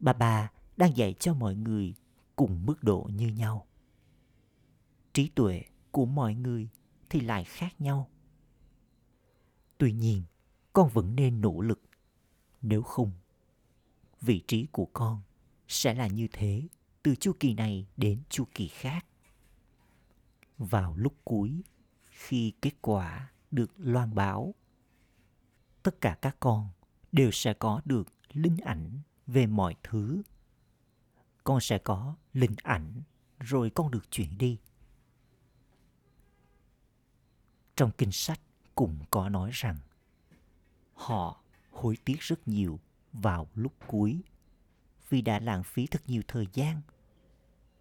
Bà 0.00 0.12
bà 0.12 0.50
đang 0.76 0.96
dạy 0.96 1.14
cho 1.20 1.34
mọi 1.34 1.54
người 1.54 1.94
cùng 2.36 2.66
mức 2.66 2.82
độ 2.82 3.10
như 3.14 3.28
nhau. 3.28 3.66
Trí 5.12 5.28
tuệ 5.28 5.62
của 5.90 6.06
mọi 6.06 6.34
người 6.34 6.68
thì 7.08 7.20
lại 7.20 7.44
khác 7.44 7.80
nhau 7.80 8.08
tuy 9.80 9.92
nhiên, 9.92 10.22
con 10.72 10.88
vẫn 10.88 11.16
nên 11.16 11.40
nỗ 11.40 11.60
lực 11.60 11.80
nếu 12.62 12.82
không, 12.82 13.12
vị 14.20 14.42
trí 14.46 14.66
của 14.72 14.86
con 14.92 15.20
sẽ 15.68 15.94
là 15.94 16.06
như 16.06 16.28
thế 16.32 16.68
từ 17.02 17.14
chu 17.14 17.32
kỳ 17.40 17.54
này 17.54 17.86
đến 17.96 18.22
chu 18.28 18.44
kỳ 18.54 18.68
khác 18.68 19.06
vào 20.58 20.94
lúc 20.96 21.14
cuối, 21.24 21.62
khi 22.10 22.52
kết 22.62 22.72
quả 22.80 23.30
được 23.50 23.70
loan 23.76 24.14
báo. 24.14 24.54
Tất 25.82 26.00
cả 26.00 26.18
các 26.22 26.36
con 26.40 26.68
đều 27.12 27.30
sẽ 27.32 27.54
có 27.54 27.82
được 27.84 28.08
linh 28.32 28.56
ảnh 28.64 29.00
về 29.26 29.46
mọi 29.46 29.74
thứ. 29.82 30.22
Con 31.44 31.60
sẽ 31.60 31.78
có 31.78 32.14
linh 32.32 32.54
ảnh, 32.62 33.02
rồi 33.38 33.70
con 33.70 33.90
được 33.90 34.10
chuyển 34.10 34.38
đi. 34.38 34.58
Trong 37.80 37.90
kinh 37.98 38.12
sách 38.12 38.40
cũng 38.74 38.98
có 39.10 39.28
nói 39.28 39.50
rằng 39.52 39.76
họ 40.94 41.42
hối 41.70 41.96
tiếc 42.04 42.20
rất 42.20 42.48
nhiều 42.48 42.80
vào 43.12 43.48
lúc 43.54 43.72
cuối 43.86 44.20
vì 45.08 45.22
đã 45.22 45.38
lãng 45.38 45.62
phí 45.64 45.86
thật 45.86 46.02
nhiều 46.06 46.22
thời 46.28 46.46
gian 46.52 46.80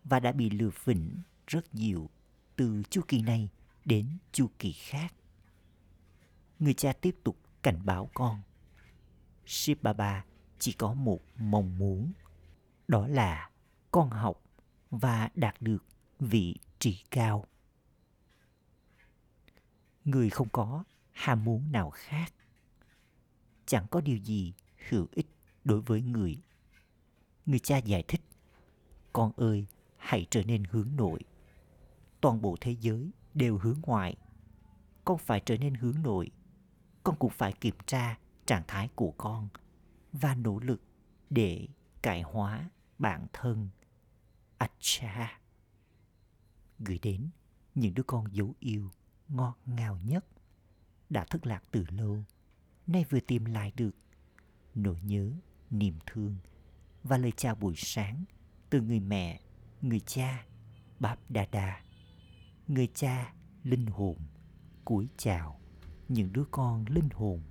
và 0.03 0.19
đã 0.19 0.31
bị 0.31 0.49
lừa 0.49 0.69
phỉnh 0.69 1.21
rất 1.47 1.75
nhiều 1.75 2.09
từ 2.55 2.83
chu 2.89 3.01
kỳ 3.07 3.21
này 3.21 3.49
đến 3.85 4.17
chu 4.31 4.49
kỳ 4.59 4.71
khác. 4.71 5.13
Người 6.59 6.73
cha 6.73 6.93
tiếp 6.93 7.15
tục 7.23 7.38
cảnh 7.63 7.79
báo 7.85 8.09
con. 8.13 8.41
Shiv 9.45 9.77
Baba 9.81 10.25
chỉ 10.59 10.71
có 10.71 10.93
một 10.93 11.21
mong 11.38 11.77
muốn, 11.77 12.12
đó 12.88 13.07
là 13.07 13.49
con 13.91 14.09
học 14.09 14.41
và 14.89 15.29
đạt 15.35 15.62
được 15.62 15.85
vị 16.19 16.55
trí 16.79 17.03
cao. 17.12 17.45
Người 20.05 20.29
không 20.29 20.49
có 20.49 20.83
ham 21.12 21.43
muốn 21.43 21.71
nào 21.71 21.89
khác. 21.89 22.33
Chẳng 23.65 23.85
có 23.91 24.01
điều 24.01 24.17
gì 24.17 24.53
hữu 24.89 25.07
ích 25.12 25.27
đối 25.63 25.81
với 25.81 26.01
người. 26.01 26.41
Người 27.45 27.59
cha 27.59 27.77
giải 27.77 28.03
thích, 28.07 28.21
con 29.13 29.31
ơi, 29.38 29.65
hãy 29.97 30.27
trở 30.29 30.43
nên 30.43 30.63
hướng 30.69 30.95
nội. 30.95 31.19
Toàn 32.21 32.41
bộ 32.41 32.55
thế 32.62 32.75
giới 32.79 33.12
đều 33.33 33.57
hướng 33.57 33.79
ngoại. 33.81 34.15
Con 35.05 35.17
phải 35.17 35.41
trở 35.45 35.57
nên 35.57 35.75
hướng 35.75 36.01
nội. 36.01 36.31
Con 37.03 37.15
cũng 37.19 37.31
phải 37.31 37.53
kiểm 37.53 37.75
tra 37.85 38.17
trạng 38.45 38.63
thái 38.67 38.89
của 38.95 39.13
con 39.17 39.47
và 40.13 40.35
nỗ 40.35 40.59
lực 40.59 40.81
để 41.29 41.67
cải 42.01 42.21
hóa 42.21 42.69
bản 42.99 43.27
thân. 43.33 43.69
Acha. 44.57 45.39
Gửi 46.79 46.99
đến 47.01 47.29
những 47.75 47.93
đứa 47.93 48.03
con 48.03 48.35
dấu 48.35 48.53
yêu 48.59 48.91
ngọt 49.30 49.58
ngào 49.65 50.00
nhất. 50.06 50.26
Đã 51.10 51.26
thất 51.30 51.48
lạc 51.48 51.63
từ 51.72 51.86
lâu, 51.89 52.24
nay 52.88 53.06
vừa 53.10 53.20
tìm 53.20 53.46
lại 53.46 53.72
được. 53.76 53.96
Nỗi 54.76 55.00
nhớ, 55.02 55.32
niềm 55.70 56.00
thương 56.06 56.38
và 57.04 57.18
lời 57.18 57.32
chào 57.38 57.56
buổi 57.56 57.74
sáng 57.78 58.24
từ 58.70 58.82
người 58.82 59.00
mẹ, 59.00 59.39
người 59.82 60.00
cha 60.00 60.46
báp 61.00 61.32
đà 61.32 61.46
đà 61.52 61.82
người 62.70 62.88
cha, 62.94 63.34
linh 63.63 63.86
hồn, 63.86 64.18
cúi 64.86 65.08
chào 65.18 65.60
những 66.08 66.34
đứa 66.34 66.44
con 66.52 66.86
linh 66.88 67.10
hồn. 67.13 67.42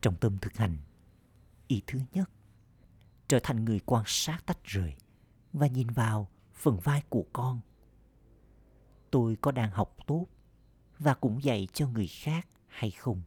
Trong 0.00 0.16
tâm 0.16 0.38
thực 0.38 0.56
hành, 0.56 0.76
ý 1.68 1.82
thứ 1.86 2.00
nhất, 2.12 2.30
trở 3.28 3.38
thành 3.42 3.64
người 3.64 3.80
quan 3.80 4.04
sát 4.06 4.46
tách 4.46 4.64
rời 4.64 4.94
và 5.52 5.66
nhìn 5.66 5.86
vào 5.86 6.28
phần 6.52 6.80
vai 6.80 7.02
của 7.08 7.24
con 7.32 7.60
tôi 9.14 9.36
có 9.40 9.50
đang 9.50 9.70
học 9.70 9.96
tốt 10.06 10.26
và 10.98 11.14
cũng 11.14 11.42
dạy 11.42 11.68
cho 11.72 11.88
người 11.88 12.06
khác 12.06 12.48
hay 12.66 12.90
không? 12.90 13.22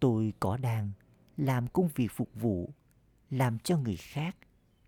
Tôi 0.00 0.32
có 0.40 0.56
đang 0.56 0.92
làm 1.36 1.66
công 1.66 1.88
việc 1.94 2.08
phục 2.12 2.34
vụ, 2.34 2.74
làm 3.30 3.58
cho 3.58 3.78
người 3.78 3.96
khác 3.96 4.36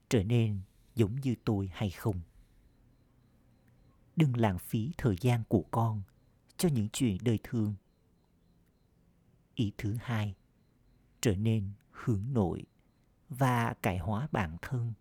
trở 0.08 0.24
nên 0.24 0.60
giống 0.94 1.20
như 1.20 1.34
tôi 1.44 1.70
hay 1.72 1.90
không? 1.90 2.20
Đừng 4.16 4.36
lãng 4.36 4.58
phí 4.58 4.92
thời 4.98 5.16
gian 5.20 5.42
của 5.48 5.64
con 5.70 6.02
cho 6.56 6.68
những 6.68 6.88
chuyện 6.92 7.18
đời 7.22 7.38
thường. 7.42 7.74
Ý 9.54 9.72
thứ 9.78 9.96
hai, 10.00 10.34
trở 11.20 11.36
nên 11.36 11.72
hướng 11.90 12.24
nội 12.32 12.66
và 13.28 13.74
cải 13.82 13.98
hóa 13.98 14.28
bản 14.32 14.56
thân. 14.62 14.92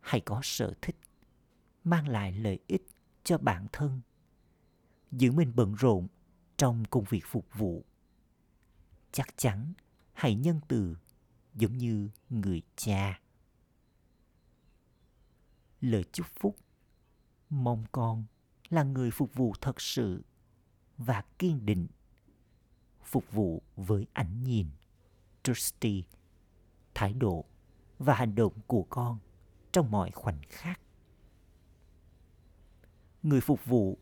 Hãy 0.00 0.20
có 0.20 0.40
sở 0.42 0.74
thích, 0.82 0.96
mang 1.84 2.08
lại 2.08 2.32
lợi 2.32 2.58
ích 2.66 2.87
cho 3.28 3.38
bản 3.38 3.66
thân. 3.72 4.00
Giữ 5.12 5.32
mình 5.32 5.52
bận 5.54 5.74
rộn 5.74 6.08
trong 6.56 6.84
công 6.84 7.04
việc 7.04 7.22
phục 7.26 7.46
vụ. 7.54 7.84
Chắc 9.12 9.36
chắn 9.36 9.72
hãy 10.12 10.34
nhân 10.34 10.60
từ 10.68 10.96
giống 11.54 11.78
như 11.78 12.08
người 12.30 12.62
cha. 12.76 13.20
Lời 15.80 16.04
chúc 16.12 16.26
phúc. 16.40 16.56
Mong 17.50 17.84
con 17.92 18.24
là 18.68 18.82
người 18.82 19.10
phục 19.10 19.34
vụ 19.34 19.52
thật 19.60 19.80
sự 19.80 20.24
và 20.98 21.24
kiên 21.38 21.66
định. 21.66 21.86
Phục 23.04 23.32
vụ 23.32 23.62
với 23.76 24.06
ảnh 24.12 24.42
nhìn, 24.42 24.66
trusty, 25.42 26.04
thái 26.94 27.12
độ 27.12 27.44
và 27.98 28.14
hành 28.14 28.34
động 28.34 28.52
của 28.66 28.86
con 28.90 29.18
trong 29.72 29.90
mọi 29.90 30.10
khoảnh 30.10 30.40
khắc 30.48 30.80
người 33.28 33.40
phục 33.40 33.64
vụ 33.64 33.98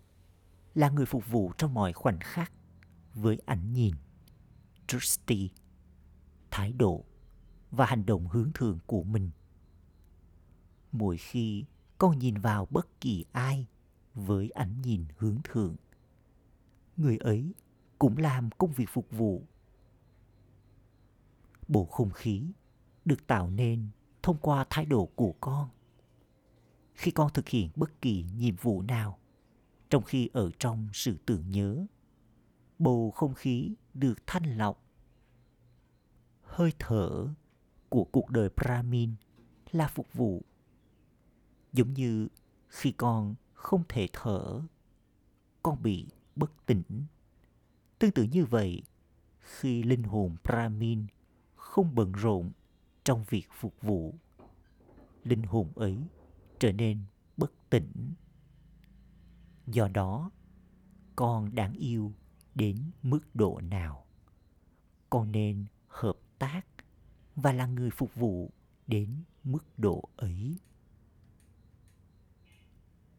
là 0.74 0.90
người 0.90 1.06
phục 1.06 1.30
vụ 1.30 1.52
trong 1.58 1.74
mọi 1.74 1.92
khoảnh 1.92 2.18
khắc 2.20 2.52
với 3.14 3.40
ảnh 3.46 3.72
nhìn, 3.72 3.94
trusty, 4.86 5.50
thái 6.50 6.72
độ 6.72 7.04
và 7.70 7.86
hành 7.86 8.06
động 8.06 8.28
hướng 8.28 8.50
thường 8.54 8.78
của 8.86 9.02
mình. 9.02 9.30
Mỗi 10.92 11.16
khi 11.16 11.64
con 11.98 12.18
nhìn 12.18 12.38
vào 12.38 12.66
bất 12.70 13.00
kỳ 13.00 13.24
ai 13.32 13.66
với 14.14 14.50
ảnh 14.50 14.82
nhìn 14.82 15.04
hướng 15.16 15.38
thượng, 15.44 15.76
người 16.96 17.16
ấy 17.16 17.54
cũng 17.98 18.18
làm 18.18 18.50
công 18.58 18.72
việc 18.72 18.88
phục 18.88 19.10
vụ. 19.10 19.42
Bầu 21.68 21.86
không 21.86 22.10
khí 22.10 22.52
được 23.04 23.26
tạo 23.26 23.50
nên 23.50 23.88
thông 24.22 24.38
qua 24.40 24.66
thái 24.70 24.86
độ 24.86 25.06
của 25.14 25.34
con 25.40 25.68
khi 26.96 27.10
con 27.10 27.32
thực 27.32 27.48
hiện 27.48 27.70
bất 27.76 28.02
kỳ 28.02 28.24
nhiệm 28.36 28.56
vụ 28.56 28.82
nào, 28.82 29.18
trong 29.90 30.02
khi 30.02 30.30
ở 30.32 30.50
trong 30.58 30.88
sự 30.92 31.16
tưởng 31.26 31.50
nhớ. 31.50 31.86
Bầu 32.78 33.10
không 33.10 33.34
khí 33.34 33.74
được 33.94 34.26
thanh 34.26 34.58
lọc. 34.58 34.82
Hơi 36.42 36.72
thở 36.78 37.28
của 37.88 38.04
cuộc 38.04 38.30
đời 38.30 38.48
brahmin 38.56 39.14
là 39.70 39.88
phục 39.88 40.12
vụ. 40.12 40.42
Giống 41.72 41.94
như 41.94 42.28
khi 42.68 42.92
con 42.92 43.34
không 43.52 43.82
thể 43.88 44.08
thở, 44.12 44.62
con 45.62 45.82
bị 45.82 46.06
bất 46.36 46.66
tỉnh. 46.66 46.82
Tương 47.98 48.10
tự 48.10 48.22
như 48.22 48.44
vậy, 48.44 48.82
khi 49.40 49.82
linh 49.82 50.02
hồn 50.02 50.36
brahmin 50.44 51.06
không 51.54 51.94
bận 51.94 52.12
rộn 52.12 52.50
trong 53.04 53.24
việc 53.28 53.48
phục 53.52 53.80
vụ, 53.82 54.14
linh 55.24 55.42
hồn 55.42 55.72
ấy 55.74 55.98
trở 56.58 56.72
nên 56.72 57.04
bất 57.36 57.52
tỉnh. 57.70 58.14
Do 59.66 59.88
đó, 59.88 60.30
con 61.16 61.54
đáng 61.54 61.72
yêu 61.72 62.12
đến 62.54 62.90
mức 63.02 63.34
độ 63.34 63.60
nào? 63.60 64.06
Con 65.10 65.32
nên 65.32 65.64
hợp 65.88 66.16
tác 66.38 66.66
và 67.36 67.52
là 67.52 67.66
người 67.66 67.90
phục 67.90 68.14
vụ 68.14 68.50
đến 68.86 69.22
mức 69.44 69.78
độ 69.78 70.08
ấy. 70.16 70.58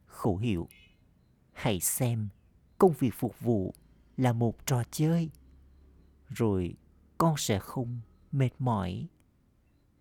Khẩu 0.06 0.36
hiệu 0.36 0.68
hãy 1.52 1.80
xem 1.80 2.28
công 2.78 2.92
việc 2.92 3.14
phục 3.14 3.40
vụ 3.40 3.74
là 4.16 4.32
một 4.32 4.66
trò 4.66 4.82
chơi, 4.90 5.30
rồi 6.28 6.74
con 7.18 7.34
sẽ 7.36 7.58
không 7.58 8.00
mệt 8.32 8.50
mỏi 8.58 9.08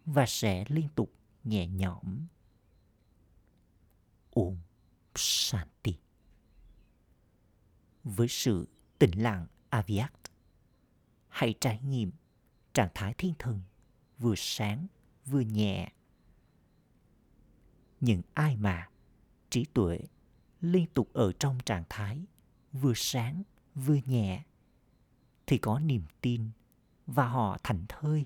và 0.05 0.25
sẽ 0.27 0.65
liên 0.67 0.87
tục 0.95 1.13
nhẹ 1.43 1.67
nhõm. 1.67 2.27
Om 4.37 4.57
shanti. 5.15 5.97
Với 8.03 8.27
sự 8.27 8.67
tĩnh 8.99 9.21
lặng 9.21 9.47
aviat 9.69 10.13
hãy 11.27 11.55
trải 11.61 11.79
nghiệm 11.81 12.11
trạng 12.73 12.89
thái 12.95 13.13
thiên 13.17 13.33
thần 13.39 13.61
vừa 14.17 14.33
sáng 14.37 14.87
vừa 15.25 15.39
nhẹ. 15.39 15.91
Những 17.99 18.21
ai 18.33 18.57
mà 18.57 18.89
trí 19.49 19.65
tuệ 19.65 19.99
liên 20.61 20.85
tục 20.93 21.09
ở 21.13 21.31
trong 21.39 21.57
trạng 21.65 21.83
thái 21.89 22.25
vừa 22.71 22.93
sáng 22.95 23.43
vừa 23.75 23.97
nhẹ, 24.05 24.43
thì 25.47 25.57
có 25.57 25.79
niềm 25.79 26.03
tin 26.21 26.49
và 27.07 27.27
họ 27.27 27.57
thảnh 27.63 27.85
thơi. 27.89 28.25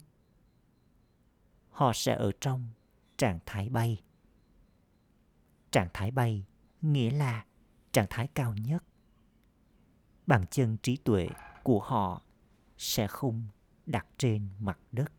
Họ 1.70 1.92
sẽ 1.96 2.16
ở 2.16 2.32
trong 2.42 2.68
trạng 3.18 3.40
thái 3.46 3.70
bay 3.70 4.02
trạng 5.72 5.88
thái 5.94 6.12
bay, 6.12 6.46
nghĩa 6.82 7.12
là 7.12 7.46
trạng 7.92 8.08
thái 8.10 8.28
cao 8.28 8.54
nhất. 8.54 8.84
Bàn 10.28 10.46
chân 10.52 10.78
trí 10.84 10.98
tuệ 10.98 11.30
của 11.64 11.80
họ 11.80 12.22
sẽ 12.78 13.08
không 13.08 13.44
đặt 13.86 14.08
trên 14.18 14.50
mặt 14.60 14.80
đất. 14.92 15.12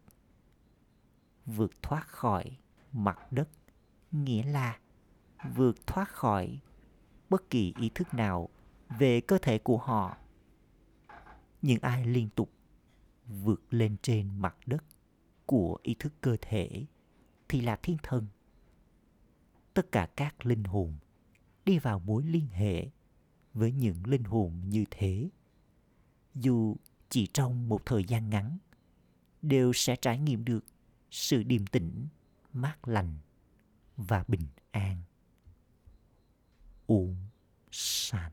Vượt 1.46 1.82
thoát 1.82 2.08
khỏi 2.08 2.58
mặt 2.92 3.32
đất 3.32 3.48
nghĩa 4.12 4.42
là 4.42 4.78
vượt 5.54 5.86
thoát 5.86 6.08
khỏi 6.08 6.60
bất 7.28 7.50
kỳ 7.50 7.74
ý 7.76 7.90
thức 7.94 8.14
nào 8.14 8.48
về 8.98 9.20
cơ 9.20 9.38
thể 9.42 9.58
của 9.58 9.78
họ. 9.78 10.16
Những 11.62 11.78
ai 11.82 12.06
liên 12.06 12.28
tục 12.28 12.50
vượt 13.26 13.62
lên 13.70 13.96
trên 14.02 14.40
mặt 14.40 14.56
đất 14.66 14.84
của 15.46 15.78
ý 15.82 15.94
thức 15.98 16.12
cơ 16.20 16.36
thể 16.40 16.86
thì 17.48 17.60
là 17.60 17.76
thiên 17.82 17.96
thần 18.02 18.26
tất 19.74 19.92
cả 19.92 20.08
các 20.16 20.46
linh 20.46 20.64
hồn 20.64 20.96
đi 21.64 21.78
vào 21.78 21.98
mối 21.98 22.22
liên 22.24 22.46
hệ 22.46 22.90
với 23.54 23.72
những 23.72 24.06
linh 24.06 24.24
hồn 24.24 24.60
như 24.68 24.84
thế 24.90 25.28
dù 26.34 26.76
chỉ 27.12 27.26
trong 27.26 27.68
một 27.68 27.86
thời 27.86 28.04
gian 28.04 28.30
ngắn, 28.30 28.58
đều 29.42 29.72
sẽ 29.72 29.96
trải 29.96 30.18
nghiệm 30.18 30.44
được 30.44 30.64
sự 31.10 31.42
điềm 31.42 31.66
tĩnh, 31.66 32.06
mát 32.52 32.88
lành 32.88 33.18
và 33.96 34.24
bình 34.28 34.46
an. 34.70 35.02
uống 36.86 37.16
sàn 37.70 38.32